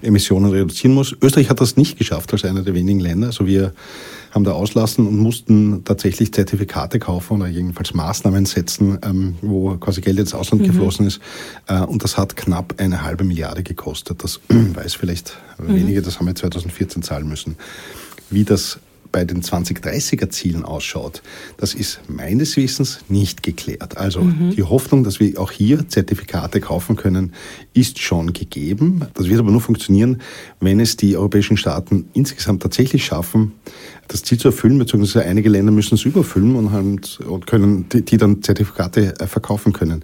Emissionen 0.01 0.51
reduzieren 0.51 0.95
muss. 0.95 1.15
Österreich 1.21 1.49
hat 1.49 1.61
das 1.61 1.77
nicht 1.77 1.97
geschafft 1.97 2.33
als 2.33 2.45
einer 2.45 2.61
der 2.61 2.73
wenigen 2.73 2.99
Länder. 2.99 3.27
Also 3.27 3.45
wir 3.45 3.73
haben 4.31 4.43
da 4.43 4.53
auslassen 4.53 5.07
und 5.07 5.17
mussten 5.17 5.83
tatsächlich 5.83 6.33
Zertifikate 6.33 6.99
kaufen 6.99 7.41
oder 7.41 7.47
jedenfalls 7.47 7.93
Maßnahmen 7.93 8.45
setzen, 8.45 8.97
ähm, 9.03 9.35
wo 9.41 9.75
quasi 9.77 10.01
Geld 10.01 10.19
ins 10.19 10.33
Ausland 10.33 10.63
mhm. 10.63 10.67
geflossen 10.67 11.07
ist. 11.07 11.19
Äh, 11.67 11.81
und 11.81 12.03
das 12.03 12.17
hat 12.17 12.35
knapp 12.37 12.75
eine 12.77 13.03
halbe 13.03 13.23
Milliarde 13.23 13.63
gekostet. 13.63 14.23
Das 14.23 14.39
weiß 14.49 14.95
vielleicht 14.95 15.37
mhm. 15.57 15.75
wenige, 15.75 16.01
das 16.01 16.19
haben 16.19 16.27
wir 16.27 16.35
2014 16.35 17.03
zahlen 17.03 17.27
müssen. 17.27 17.55
Wie 18.29 18.45
das 18.45 18.79
bei 19.11 19.25
den 19.25 19.41
2030er 19.41 20.29
Zielen 20.29 20.63
ausschaut, 20.63 21.21
das 21.57 21.73
ist 21.73 22.01
meines 22.07 22.57
Wissens 22.57 22.99
nicht 23.09 23.43
geklärt. 23.43 23.97
Also 23.97 24.21
mhm. 24.21 24.51
die 24.51 24.63
Hoffnung, 24.63 25.03
dass 25.03 25.19
wir 25.19 25.39
auch 25.39 25.51
hier 25.51 25.87
Zertifikate 25.87 26.61
kaufen 26.61 26.95
können, 26.95 27.33
ist 27.73 27.99
schon 27.99 28.33
gegeben. 28.33 29.05
Das 29.13 29.27
wird 29.27 29.39
aber 29.39 29.51
nur 29.51 29.61
funktionieren, 29.61 30.21
wenn 30.59 30.79
es 30.79 30.97
die 30.97 31.17
europäischen 31.17 31.57
Staaten 31.57 32.09
insgesamt 32.13 32.61
tatsächlich 32.61 33.05
schaffen, 33.05 33.53
das 34.11 34.23
Ziel 34.23 34.37
zu 34.37 34.49
erfüllen, 34.49 34.77
beziehungsweise 34.77 35.25
einige 35.25 35.49
Länder 35.49 35.71
müssen 35.71 35.95
es 35.95 36.03
überfüllen 36.03 36.55
und, 36.55 36.71
halt, 36.71 37.19
und 37.21 37.47
können 37.47 37.87
die, 37.89 38.03
die 38.03 38.17
dann 38.17 38.43
Zertifikate 38.43 39.19
äh, 39.19 39.27
verkaufen 39.27 39.71
können. 39.71 40.03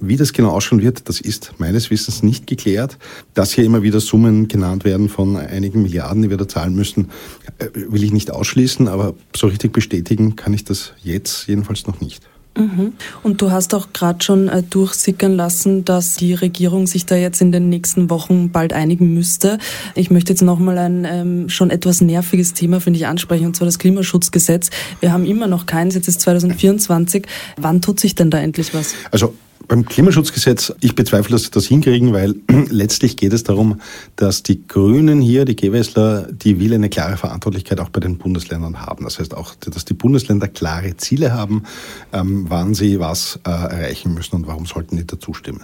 Wie 0.00 0.16
das 0.16 0.32
genau 0.32 0.50
ausschauen 0.50 0.82
wird, 0.82 1.08
das 1.08 1.20
ist 1.20 1.52
meines 1.58 1.90
Wissens 1.90 2.22
nicht 2.22 2.46
geklärt. 2.46 2.98
Dass 3.32 3.52
hier 3.52 3.64
immer 3.64 3.82
wieder 3.82 4.00
Summen 4.00 4.48
genannt 4.48 4.84
werden 4.84 5.08
von 5.08 5.36
einigen 5.36 5.82
Milliarden, 5.82 6.22
die 6.22 6.30
wir 6.30 6.36
da 6.36 6.48
zahlen 6.48 6.74
müssen, 6.74 7.10
äh, 7.58 7.68
will 7.74 8.02
ich 8.02 8.12
nicht 8.12 8.30
ausschließen, 8.30 8.88
aber 8.88 9.14
so 9.34 9.46
richtig 9.46 9.72
bestätigen 9.72 10.36
kann 10.36 10.52
ich 10.52 10.64
das 10.64 10.92
jetzt 11.02 11.46
jedenfalls 11.46 11.86
noch 11.86 12.00
nicht. 12.00 12.22
Mhm. 12.56 12.92
Und 13.22 13.42
du 13.42 13.50
hast 13.50 13.74
auch 13.74 13.92
gerade 13.92 14.22
schon 14.22 14.48
äh, 14.48 14.62
durchsickern 14.62 15.34
lassen, 15.34 15.84
dass 15.84 16.14
die 16.14 16.34
Regierung 16.34 16.86
sich 16.86 17.04
da 17.06 17.16
jetzt 17.16 17.40
in 17.40 17.52
den 17.52 17.68
nächsten 17.68 18.10
Wochen 18.10 18.50
bald 18.50 18.72
einigen 18.72 19.12
müsste. 19.12 19.58
Ich 19.94 20.10
möchte 20.10 20.32
jetzt 20.32 20.42
nochmal 20.42 20.78
ein 20.78 21.04
ähm, 21.04 21.48
schon 21.48 21.70
etwas 21.70 22.00
nerviges 22.00 22.52
Thema, 22.52 22.80
finde 22.80 22.98
ich, 22.98 23.06
ansprechen, 23.06 23.46
und 23.46 23.56
zwar 23.56 23.66
das 23.66 23.78
Klimaschutzgesetz. 23.78 24.70
Wir 25.00 25.12
haben 25.12 25.24
immer 25.24 25.46
noch 25.46 25.66
keins, 25.66 25.94
jetzt 25.94 26.08
ist 26.08 26.20
2024. 26.20 27.26
Wann 27.56 27.82
tut 27.82 27.98
sich 27.98 28.14
denn 28.14 28.30
da 28.30 28.38
endlich 28.38 28.72
was? 28.74 28.94
Also 29.10 29.34
beim 29.68 29.84
Klimaschutzgesetz, 29.84 30.74
ich 30.80 30.94
bezweifle, 30.94 31.32
dass 31.32 31.44
sie 31.44 31.50
das 31.50 31.66
hinkriegen, 31.66 32.12
weil 32.12 32.34
letztlich 32.70 33.16
geht 33.16 33.32
es 33.32 33.44
darum, 33.44 33.80
dass 34.16 34.42
die 34.42 34.66
Grünen 34.66 35.20
hier, 35.20 35.44
die 35.44 35.56
Gewessler, 35.56 36.28
die 36.30 36.60
will 36.60 36.74
eine 36.74 36.88
klare 36.88 37.16
Verantwortlichkeit 37.16 37.80
auch 37.80 37.88
bei 37.88 38.00
den 38.00 38.18
Bundesländern 38.18 38.80
haben. 38.80 39.04
Das 39.04 39.18
heißt 39.18 39.34
auch, 39.34 39.54
dass 39.54 39.84
die 39.84 39.94
Bundesländer 39.94 40.48
klare 40.48 40.96
Ziele 40.96 41.32
haben, 41.32 41.64
ähm, 42.12 42.46
wann 42.48 42.74
sie 42.74 43.00
was 43.00 43.38
äh, 43.46 43.50
erreichen 43.50 44.14
müssen 44.14 44.36
und 44.36 44.46
warum 44.46 44.66
sollten 44.66 44.96
die 44.96 45.06
dazu 45.06 45.34
stimmen. 45.34 45.62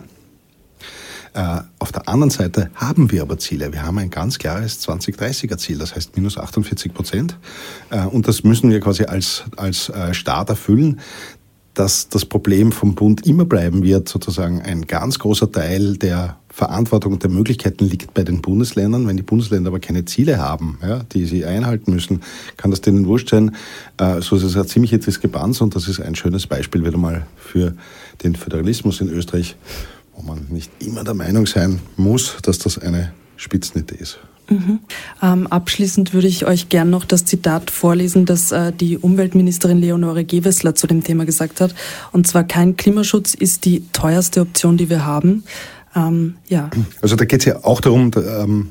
Äh, 1.32 1.60
auf 1.78 1.92
der 1.92 2.08
anderen 2.08 2.30
Seite 2.30 2.70
haben 2.74 3.12
wir 3.12 3.22
aber 3.22 3.38
Ziele. 3.38 3.72
Wir 3.72 3.84
haben 3.84 3.98
ein 3.98 4.10
ganz 4.10 4.38
klares 4.38 4.80
2030er 4.86 5.58
Ziel, 5.58 5.78
das 5.78 5.94
heißt 5.94 6.16
minus 6.16 6.36
48 6.36 6.92
Prozent. 6.92 7.36
Äh, 7.90 8.04
und 8.06 8.26
das 8.26 8.42
müssen 8.42 8.70
wir 8.70 8.80
quasi 8.80 9.04
als, 9.04 9.44
als 9.56 9.90
äh, 9.90 10.12
Staat 10.12 10.48
erfüllen 10.48 11.00
dass 11.74 12.08
das 12.08 12.24
Problem 12.24 12.72
vom 12.72 12.94
Bund 12.94 13.26
immer 13.26 13.44
bleiben 13.44 13.82
wird, 13.82 14.08
sozusagen 14.08 14.60
ein 14.60 14.86
ganz 14.86 15.18
großer 15.18 15.50
Teil 15.52 15.96
der 15.96 16.36
Verantwortung 16.48 17.12
und 17.12 17.22
der 17.22 17.30
Möglichkeiten 17.30 17.84
liegt 17.84 18.12
bei 18.12 18.24
den 18.24 18.42
Bundesländern. 18.42 19.06
Wenn 19.06 19.16
die 19.16 19.22
Bundesländer 19.22 19.68
aber 19.68 19.78
keine 19.78 20.04
Ziele 20.04 20.38
haben, 20.38 20.78
ja, 20.82 21.04
die 21.04 21.24
sie 21.24 21.44
einhalten 21.44 21.92
müssen, 21.92 22.22
kann 22.56 22.72
das 22.72 22.80
denen 22.80 23.06
wurscht 23.06 23.30
sein. 23.30 23.54
Äh, 23.98 24.20
so 24.20 24.36
ist 24.36 24.42
es 24.42 24.56
eine 24.56 24.66
ziemliche 24.66 24.98
Diskrepanz 24.98 25.60
und 25.60 25.76
das 25.76 25.86
ist 25.86 26.00
ein 26.00 26.16
schönes 26.16 26.46
Beispiel 26.46 26.84
wieder 26.84 26.98
mal 26.98 27.26
für 27.36 27.74
den 28.24 28.34
Föderalismus 28.34 29.00
in 29.00 29.08
Österreich, 29.08 29.56
wo 30.14 30.22
man 30.22 30.46
nicht 30.50 30.70
immer 30.80 31.04
der 31.04 31.14
Meinung 31.14 31.46
sein 31.46 31.78
muss, 31.96 32.36
dass 32.42 32.58
das 32.58 32.78
eine 32.78 33.12
Spitzenidee 33.36 33.96
ist. 33.96 34.18
Mhm. 34.50 34.80
Ähm, 35.22 35.46
abschließend 35.46 36.12
würde 36.12 36.26
ich 36.26 36.44
euch 36.44 36.68
gern 36.68 36.90
noch 36.90 37.04
das 37.04 37.24
Zitat 37.24 37.70
vorlesen, 37.70 38.26
das 38.26 38.50
äh, 38.50 38.72
die 38.72 38.98
Umweltministerin 38.98 39.78
Leonore 39.78 40.24
Gewessler 40.24 40.74
zu 40.74 40.86
dem 40.86 41.04
Thema 41.04 41.24
gesagt 41.24 41.60
hat. 41.60 41.74
Und 42.12 42.26
zwar 42.26 42.44
kein 42.44 42.76
Klimaschutz 42.76 43.34
ist 43.34 43.64
die 43.64 43.84
teuerste 43.92 44.40
Option, 44.40 44.76
die 44.76 44.90
wir 44.90 45.06
haben. 45.06 45.44
Ähm, 45.94 46.34
ja. 46.48 46.68
Also 47.00 47.16
da 47.16 47.24
geht 47.24 47.40
es 47.40 47.46
ja 47.46 47.64
auch 47.64 47.80
darum, 47.80 48.10
ähm, 48.16 48.70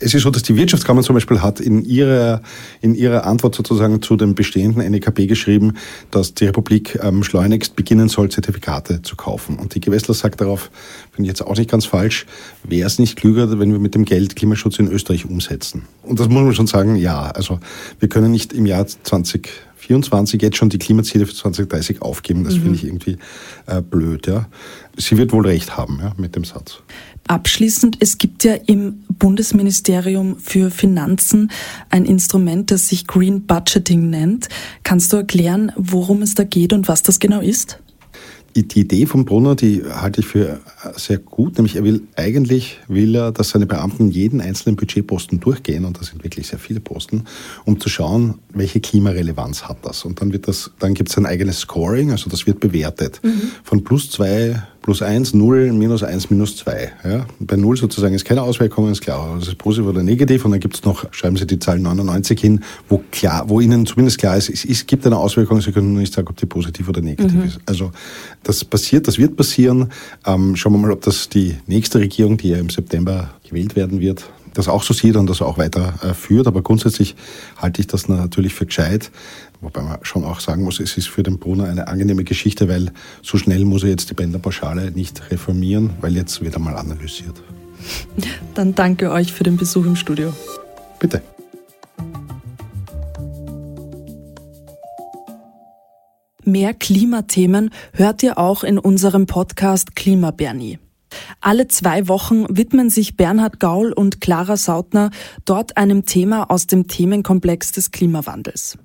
es 0.00 0.14
ist 0.14 0.22
so, 0.22 0.30
dass 0.30 0.42
die 0.42 0.56
Wirtschaftskammer 0.56 1.02
zum 1.02 1.14
Beispiel 1.14 1.40
hat 1.40 1.60
in 1.60 1.84
ihrer, 1.84 2.42
in 2.80 2.94
ihrer 2.94 3.26
Antwort 3.26 3.54
sozusagen 3.54 4.02
zu 4.02 4.16
dem 4.16 4.34
bestehenden 4.34 4.88
NEKP 4.90 5.26
geschrieben, 5.26 5.74
dass 6.10 6.34
die 6.34 6.46
Republik 6.46 6.98
ähm, 7.02 7.22
schleunigst 7.22 7.76
beginnen 7.76 8.08
soll, 8.08 8.30
Zertifikate 8.30 9.02
zu 9.02 9.16
kaufen. 9.16 9.56
Und 9.58 9.74
die 9.74 9.80
Gewessler 9.80 10.14
sagt 10.14 10.40
darauf, 10.40 10.70
finde 11.12 11.22
ich 11.22 11.28
jetzt 11.28 11.42
auch 11.42 11.56
nicht 11.56 11.70
ganz 11.70 11.86
falsch, 11.86 12.26
wäre 12.64 12.86
es 12.86 12.98
nicht 12.98 13.16
klüger, 13.16 13.58
wenn 13.58 13.72
wir 13.72 13.78
mit 13.78 13.94
dem 13.94 14.04
Geld 14.04 14.36
Klimaschutz 14.36 14.78
in 14.78 14.88
Österreich 14.88 15.26
umsetzen? 15.26 15.82
Und 16.02 16.20
das 16.20 16.28
muss 16.28 16.42
man 16.42 16.54
schon 16.54 16.66
sagen, 16.66 16.96
ja. 16.96 17.30
Also 17.30 17.60
wir 18.00 18.08
können 18.08 18.30
nicht 18.30 18.52
im 18.52 18.66
Jahr 18.66 18.86
2024 18.86 20.40
jetzt 20.42 20.56
schon 20.56 20.70
die 20.70 20.78
Klimaziele 20.78 21.26
für 21.26 21.34
2030 21.34 22.02
aufgeben. 22.02 22.44
Das 22.44 22.54
mhm. 22.54 22.62
finde 22.62 22.76
ich 22.76 22.84
irgendwie 22.84 23.18
äh, 23.66 23.82
blöd. 23.82 24.26
Ja. 24.26 24.48
Sie 24.96 25.16
wird 25.16 25.32
wohl 25.32 25.46
recht 25.46 25.76
haben 25.76 25.98
ja, 26.02 26.12
mit 26.16 26.34
dem 26.34 26.44
Satz. 26.44 26.80
Abschließend, 27.28 27.98
es 28.00 28.18
gibt 28.18 28.42
ja 28.42 28.54
im 28.54 29.04
Bundesministerium 29.18 30.38
für 30.38 30.70
Finanzen 30.70 31.50
ein 31.90 32.04
Instrument, 32.04 32.70
das 32.70 32.88
sich 32.88 33.06
Green 33.06 33.46
Budgeting 33.46 34.10
nennt. 34.10 34.48
Kannst 34.82 35.12
du 35.12 35.18
erklären, 35.18 35.70
worum 35.76 36.22
es 36.22 36.34
da 36.34 36.44
geht 36.44 36.72
und 36.72 36.88
was 36.88 37.02
das 37.02 37.18
genau 37.20 37.40
ist? 37.40 37.78
die 38.62 38.80
Idee 38.80 39.06
von 39.06 39.24
Brunner, 39.24 39.54
die 39.54 39.82
halte 39.84 40.20
ich 40.20 40.26
für 40.26 40.60
sehr 40.96 41.18
gut, 41.18 41.58
nämlich 41.58 41.76
er 41.76 41.84
will 41.84 42.02
eigentlich, 42.16 42.78
will 42.88 43.14
er, 43.14 43.30
dass 43.32 43.50
seine 43.50 43.66
Beamten 43.66 44.08
jeden 44.10 44.40
einzelnen 44.40 44.76
Budgetposten 44.76 45.40
durchgehen, 45.40 45.84
und 45.84 46.00
das 46.00 46.08
sind 46.08 46.24
wirklich 46.24 46.48
sehr 46.48 46.58
viele 46.58 46.80
Posten, 46.80 47.24
um 47.64 47.78
zu 47.78 47.88
schauen, 47.88 48.38
welche 48.52 48.80
Klimarelevanz 48.80 49.64
hat 49.64 49.78
das. 49.82 50.04
Und 50.04 50.20
dann 50.20 50.32
wird 50.32 50.48
das, 50.48 50.72
dann 50.78 50.94
gibt 50.94 51.10
es 51.10 51.18
ein 51.18 51.26
eigenes 51.26 51.60
Scoring, 51.60 52.10
also 52.10 52.30
das 52.30 52.46
wird 52.46 52.60
bewertet. 52.60 53.20
Mhm. 53.22 53.42
Von 53.62 53.84
plus 53.84 54.10
zwei 54.10 54.62
plus 54.88 55.02
1, 55.02 55.34
0, 55.34 55.74
minus 55.74 56.02
1, 56.02 56.30
minus 56.30 56.56
2. 56.56 56.92
Ja? 57.04 57.26
Bei 57.40 57.56
0 57.56 57.76
sozusagen 57.76 58.14
ist 58.14 58.24
keine 58.24 58.40
Auswirkung, 58.40 58.90
ist 58.90 59.02
klar, 59.02 59.36
das 59.38 59.48
ist 59.48 59.58
positiv 59.58 59.86
oder 59.86 60.02
negativ. 60.02 60.46
Und 60.46 60.52
dann 60.52 60.60
gibt 60.60 60.76
es 60.76 60.82
noch, 60.82 61.12
schreiben 61.12 61.36
Sie 61.36 61.46
die 61.46 61.58
Zahl 61.58 61.78
99 61.78 62.40
hin, 62.40 62.64
wo, 62.88 63.04
klar, 63.10 63.50
wo 63.50 63.60
Ihnen 63.60 63.84
zumindest 63.84 64.16
klar 64.16 64.38
ist, 64.38 64.48
es, 64.48 64.64
es 64.64 64.86
gibt 64.86 65.04
eine 65.04 65.18
Auswirkung, 65.18 65.60
Sie 65.60 65.72
können 65.72 65.92
nur 65.92 66.00
nicht 66.00 66.14
sagen, 66.14 66.28
ob 66.28 66.38
die 66.38 66.46
positiv 66.46 66.88
oder 66.88 67.02
negativ 67.02 67.34
mhm. 67.34 67.42
ist. 67.42 67.60
Also 67.66 67.92
das 68.44 68.64
passiert, 68.64 69.06
das 69.06 69.18
wird 69.18 69.36
passieren. 69.36 69.90
Ähm, 70.24 70.56
schauen 70.56 70.72
wir 70.72 70.78
mal, 70.78 70.92
ob 70.92 71.02
das 71.02 71.28
die 71.28 71.56
nächste 71.66 71.98
Regierung, 71.98 72.38
die 72.38 72.48
ja 72.48 72.56
im 72.56 72.70
September 72.70 73.28
gewählt 73.46 73.76
werden 73.76 74.00
wird, 74.00 74.24
das 74.54 74.68
auch 74.68 74.82
so 74.82 74.94
sieht 74.94 75.16
und 75.16 75.28
das 75.28 75.42
auch 75.42 75.58
weiter 75.58 75.94
äh, 76.02 76.14
führt. 76.14 76.46
Aber 76.46 76.62
grundsätzlich 76.62 77.14
halte 77.58 77.82
ich 77.82 77.88
das 77.88 78.08
natürlich 78.08 78.54
für 78.54 78.64
gescheit. 78.64 79.10
Wobei 79.60 79.82
man 79.82 79.98
schon 80.02 80.24
auch 80.24 80.40
sagen 80.40 80.62
muss, 80.62 80.78
es 80.78 80.96
ist 80.96 81.08
für 81.08 81.22
den 81.22 81.38
Brunner 81.38 81.64
eine 81.64 81.88
angenehme 81.88 82.24
Geschichte, 82.24 82.68
weil 82.68 82.92
so 83.22 83.38
schnell 83.38 83.64
muss 83.64 83.82
er 83.82 83.90
jetzt 83.90 84.08
die 84.08 84.14
Bänderpauschale 84.14 84.92
nicht 84.92 85.30
reformieren, 85.30 85.90
weil 86.00 86.14
jetzt 86.14 86.40
wird 86.40 86.58
mal 86.58 86.76
analysiert. 86.76 87.42
Dann 88.54 88.74
danke 88.74 89.10
euch 89.10 89.32
für 89.32 89.44
den 89.44 89.56
Besuch 89.56 89.84
im 89.84 89.96
Studio. 89.96 90.32
Bitte. 90.98 91.22
Mehr 96.44 96.72
Klimathemen 96.72 97.70
hört 97.92 98.22
ihr 98.22 98.38
auch 98.38 98.64
in 98.64 98.78
unserem 98.78 99.26
Podcast 99.26 99.94
Klima 99.96 100.30
Bernie. 100.30 100.78
Alle 101.40 101.68
zwei 101.68 102.08
Wochen 102.08 102.46
widmen 102.48 102.90
sich 102.90 103.16
Bernhard 103.16 103.60
Gaul 103.60 103.92
und 103.92 104.20
Clara 104.20 104.56
Sautner 104.56 105.10
dort 105.44 105.76
einem 105.76 106.06
Thema 106.06 106.50
aus 106.50 106.66
dem 106.66 106.88
Themenkomplex 106.88 107.72
des 107.72 107.90
Klimawandels. 107.90 108.78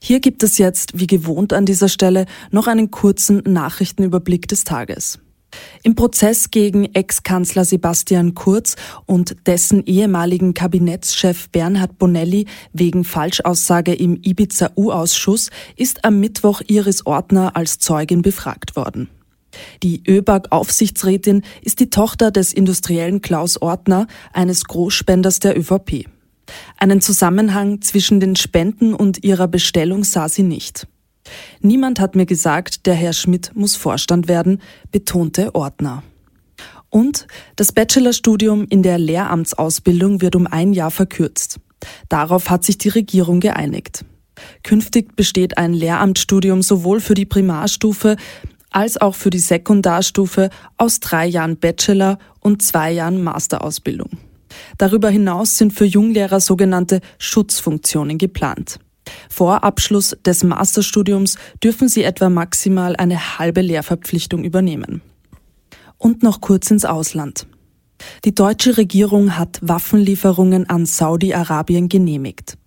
Hier 0.00 0.20
gibt 0.20 0.42
es 0.42 0.58
jetzt, 0.58 0.98
wie 0.98 1.06
gewohnt 1.06 1.52
an 1.52 1.66
dieser 1.66 1.88
Stelle, 1.88 2.26
noch 2.50 2.66
einen 2.66 2.90
kurzen 2.90 3.42
Nachrichtenüberblick 3.46 4.48
des 4.48 4.64
Tages. 4.64 5.18
Im 5.82 5.94
Prozess 5.94 6.50
gegen 6.50 6.86
Ex-Kanzler 6.86 7.64
Sebastian 7.64 8.34
Kurz 8.34 8.76
und 9.06 9.36
dessen 9.46 9.84
ehemaligen 9.84 10.54
Kabinettschef 10.54 11.50
Bernhard 11.50 11.98
Bonelli 11.98 12.46
wegen 12.72 13.04
Falschaussage 13.04 13.92
im 13.92 14.18
Ibiza-U-Ausschuss 14.22 15.50
ist 15.76 16.04
am 16.04 16.20
Mittwoch 16.20 16.62
Iris 16.66 17.06
Ortner 17.06 17.56
als 17.56 17.78
Zeugin 17.78 18.22
befragt 18.22 18.76
worden. 18.76 19.08
Die 19.82 20.02
ÖBAG-Aufsichtsrätin 20.08 21.42
ist 21.60 21.80
die 21.80 21.90
Tochter 21.90 22.30
des 22.30 22.54
Industriellen 22.54 23.20
Klaus 23.20 23.60
Ortner, 23.60 24.06
eines 24.32 24.64
Großspenders 24.64 25.40
der 25.40 25.58
ÖVP. 25.58 26.06
Einen 26.76 27.00
Zusammenhang 27.00 27.80
zwischen 27.80 28.20
den 28.20 28.36
Spenden 28.36 28.94
und 28.94 29.24
ihrer 29.24 29.48
Bestellung 29.48 30.04
sah 30.04 30.28
sie 30.28 30.42
nicht. 30.42 30.86
Niemand 31.60 32.00
hat 32.00 32.16
mir 32.16 32.26
gesagt, 32.26 32.86
der 32.86 32.94
Herr 32.94 33.12
Schmidt 33.12 33.52
muss 33.54 33.76
Vorstand 33.76 34.28
werden, 34.28 34.60
betonte 34.90 35.54
Ortner. 35.54 36.02
Und 36.90 37.26
das 37.56 37.72
Bachelorstudium 37.72 38.66
in 38.68 38.82
der 38.82 38.98
Lehramtsausbildung 38.98 40.20
wird 40.20 40.36
um 40.36 40.46
ein 40.46 40.72
Jahr 40.72 40.90
verkürzt. 40.90 41.58
Darauf 42.08 42.50
hat 42.50 42.64
sich 42.64 42.78
die 42.78 42.90
Regierung 42.90 43.40
geeinigt. 43.40 44.04
Künftig 44.62 45.16
besteht 45.16 45.58
ein 45.58 45.72
Lehramtsstudium 45.72 46.62
sowohl 46.62 47.00
für 47.00 47.14
die 47.14 47.26
Primarstufe 47.26 48.16
als 48.70 49.00
auch 49.00 49.14
für 49.14 49.30
die 49.30 49.38
Sekundarstufe 49.38 50.50
aus 50.76 51.00
drei 51.00 51.26
Jahren 51.26 51.58
Bachelor 51.58 52.18
und 52.40 52.62
zwei 52.62 52.92
Jahren 52.92 53.22
Masterausbildung. 53.22 54.10
Darüber 54.78 55.10
hinaus 55.10 55.56
sind 55.56 55.72
für 55.72 55.84
Junglehrer 55.84 56.40
sogenannte 56.40 57.00
Schutzfunktionen 57.18 58.18
geplant. 58.18 58.78
Vor 59.28 59.64
Abschluss 59.64 60.16
des 60.24 60.44
Masterstudiums 60.44 61.36
dürfen 61.62 61.88
sie 61.88 62.04
etwa 62.04 62.28
maximal 62.28 62.96
eine 62.96 63.38
halbe 63.38 63.60
Lehrverpflichtung 63.60 64.44
übernehmen. 64.44 65.02
Und 65.98 66.22
noch 66.22 66.40
kurz 66.40 66.70
ins 66.70 66.84
Ausland. 66.84 67.46
Die 68.24 68.34
deutsche 68.34 68.76
Regierung 68.76 69.38
hat 69.38 69.58
Waffenlieferungen 69.62 70.68
an 70.68 70.86
Saudi-Arabien 70.86 71.88
genehmigt. 71.88 72.58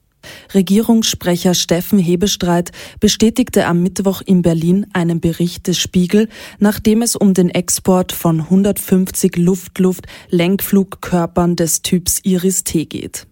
Regierungssprecher 0.53 1.53
Steffen 1.53 1.99
Hebestreit 1.99 2.71
bestätigte 2.99 3.65
am 3.65 3.83
Mittwoch 3.83 4.21
in 4.25 4.41
Berlin 4.41 4.87
einen 4.93 5.19
Bericht 5.19 5.67
des 5.67 5.77
Spiegel, 5.77 6.29
nachdem 6.59 7.01
es 7.01 7.15
um 7.15 7.33
den 7.33 7.49
Export 7.49 8.11
von 8.11 8.41
150 8.41 9.37
Luft-Luft-Lenkflugkörpern 9.37 11.55
des 11.55 11.81
Typs 11.81 12.19
Iris-T 12.23 12.85
geht. 12.85 13.27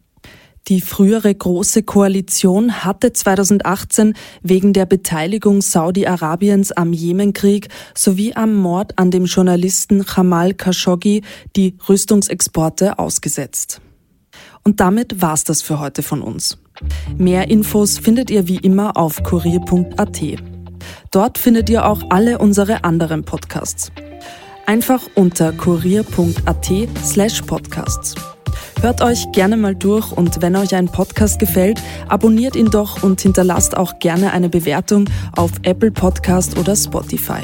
Die 0.70 0.80
frühere 0.80 1.36
Große 1.36 1.84
Koalition 1.84 2.86
hatte 2.86 3.12
2018 3.12 4.14
wegen 4.44 4.72
der 4.72 4.86
Beteiligung 4.86 5.62
Saudi-Arabiens 5.62 6.72
am 6.72 6.94
Jemenkrieg 6.94 7.68
sowie 7.94 8.34
am 8.34 8.56
Mord 8.56 8.98
an 8.98 9.12
dem 9.12 9.26
Journalisten 9.26 10.06
Jamal 10.08 10.54
Khashoggi 10.54 11.22
die 11.58 11.76
Rüstungsexporte 11.90 12.98
ausgesetzt. 12.98 13.82
Und 14.64 14.80
damit 14.80 15.22
war's 15.22 15.44
das 15.44 15.62
für 15.62 15.80
heute 15.80 16.02
von 16.02 16.22
uns. 16.22 16.58
Mehr 17.18 17.50
Infos 17.50 17.98
findet 17.98 18.30
ihr 18.30 18.48
wie 18.48 18.58
immer 18.58 18.98
auf 18.98 19.24
kurier.at. 19.24 20.22
Dort 21.12 21.38
findet 21.38 21.70
ihr 21.70 21.86
auch 21.86 22.04
alle 22.10 22.38
unsere 22.40 22.84
anderen 22.84 23.24
Podcasts. 23.24 23.92
Einfach 24.66 25.02
unter 25.16 25.52
kurier.at 25.52 26.72
slash 27.04 27.42
podcasts. 27.42 28.16
Hört 28.82 29.02
euch 29.02 29.32
gerne 29.32 29.56
mal 29.56 29.76
durch 29.76 30.12
und 30.12 30.42
wenn 30.42 30.56
euch 30.56 30.76
ein 30.76 30.88
Podcast 30.88 31.40
gefällt, 31.40 31.82
abonniert 32.10 32.56
ihn 32.56 32.70
doch 32.70 33.02
und 33.02 33.22
hinterlasst 33.22 33.78
auch 33.78 34.00
gerne 34.00 34.32
eine 34.34 34.50
Bewertung 34.50 35.10
auf 35.38 35.52
Apple 35.64 35.92
Podcast 35.92 36.58
oder 36.58 36.76
Spotify. 36.76 37.42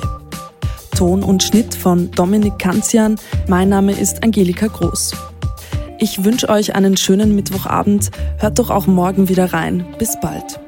Ton 0.98 1.24
und 1.24 1.42
Schnitt 1.42 1.76
von 1.76 2.12
Dominik 2.12 2.60
Kanzian. 2.60 3.16
Mein 3.48 3.70
Name 3.70 3.94
ist 3.94 4.22
Angelika 4.22 4.68
Groß. 4.68 5.29
Ich 6.02 6.24
wünsche 6.24 6.48
euch 6.48 6.76
einen 6.76 6.96
schönen 6.96 7.36
Mittwochabend. 7.36 8.10
Hört 8.38 8.58
doch 8.58 8.70
auch 8.70 8.88
morgen 8.88 9.28
wieder 9.28 9.52
rein. 9.52 9.86
Bis 9.98 10.18
bald. 10.22 10.60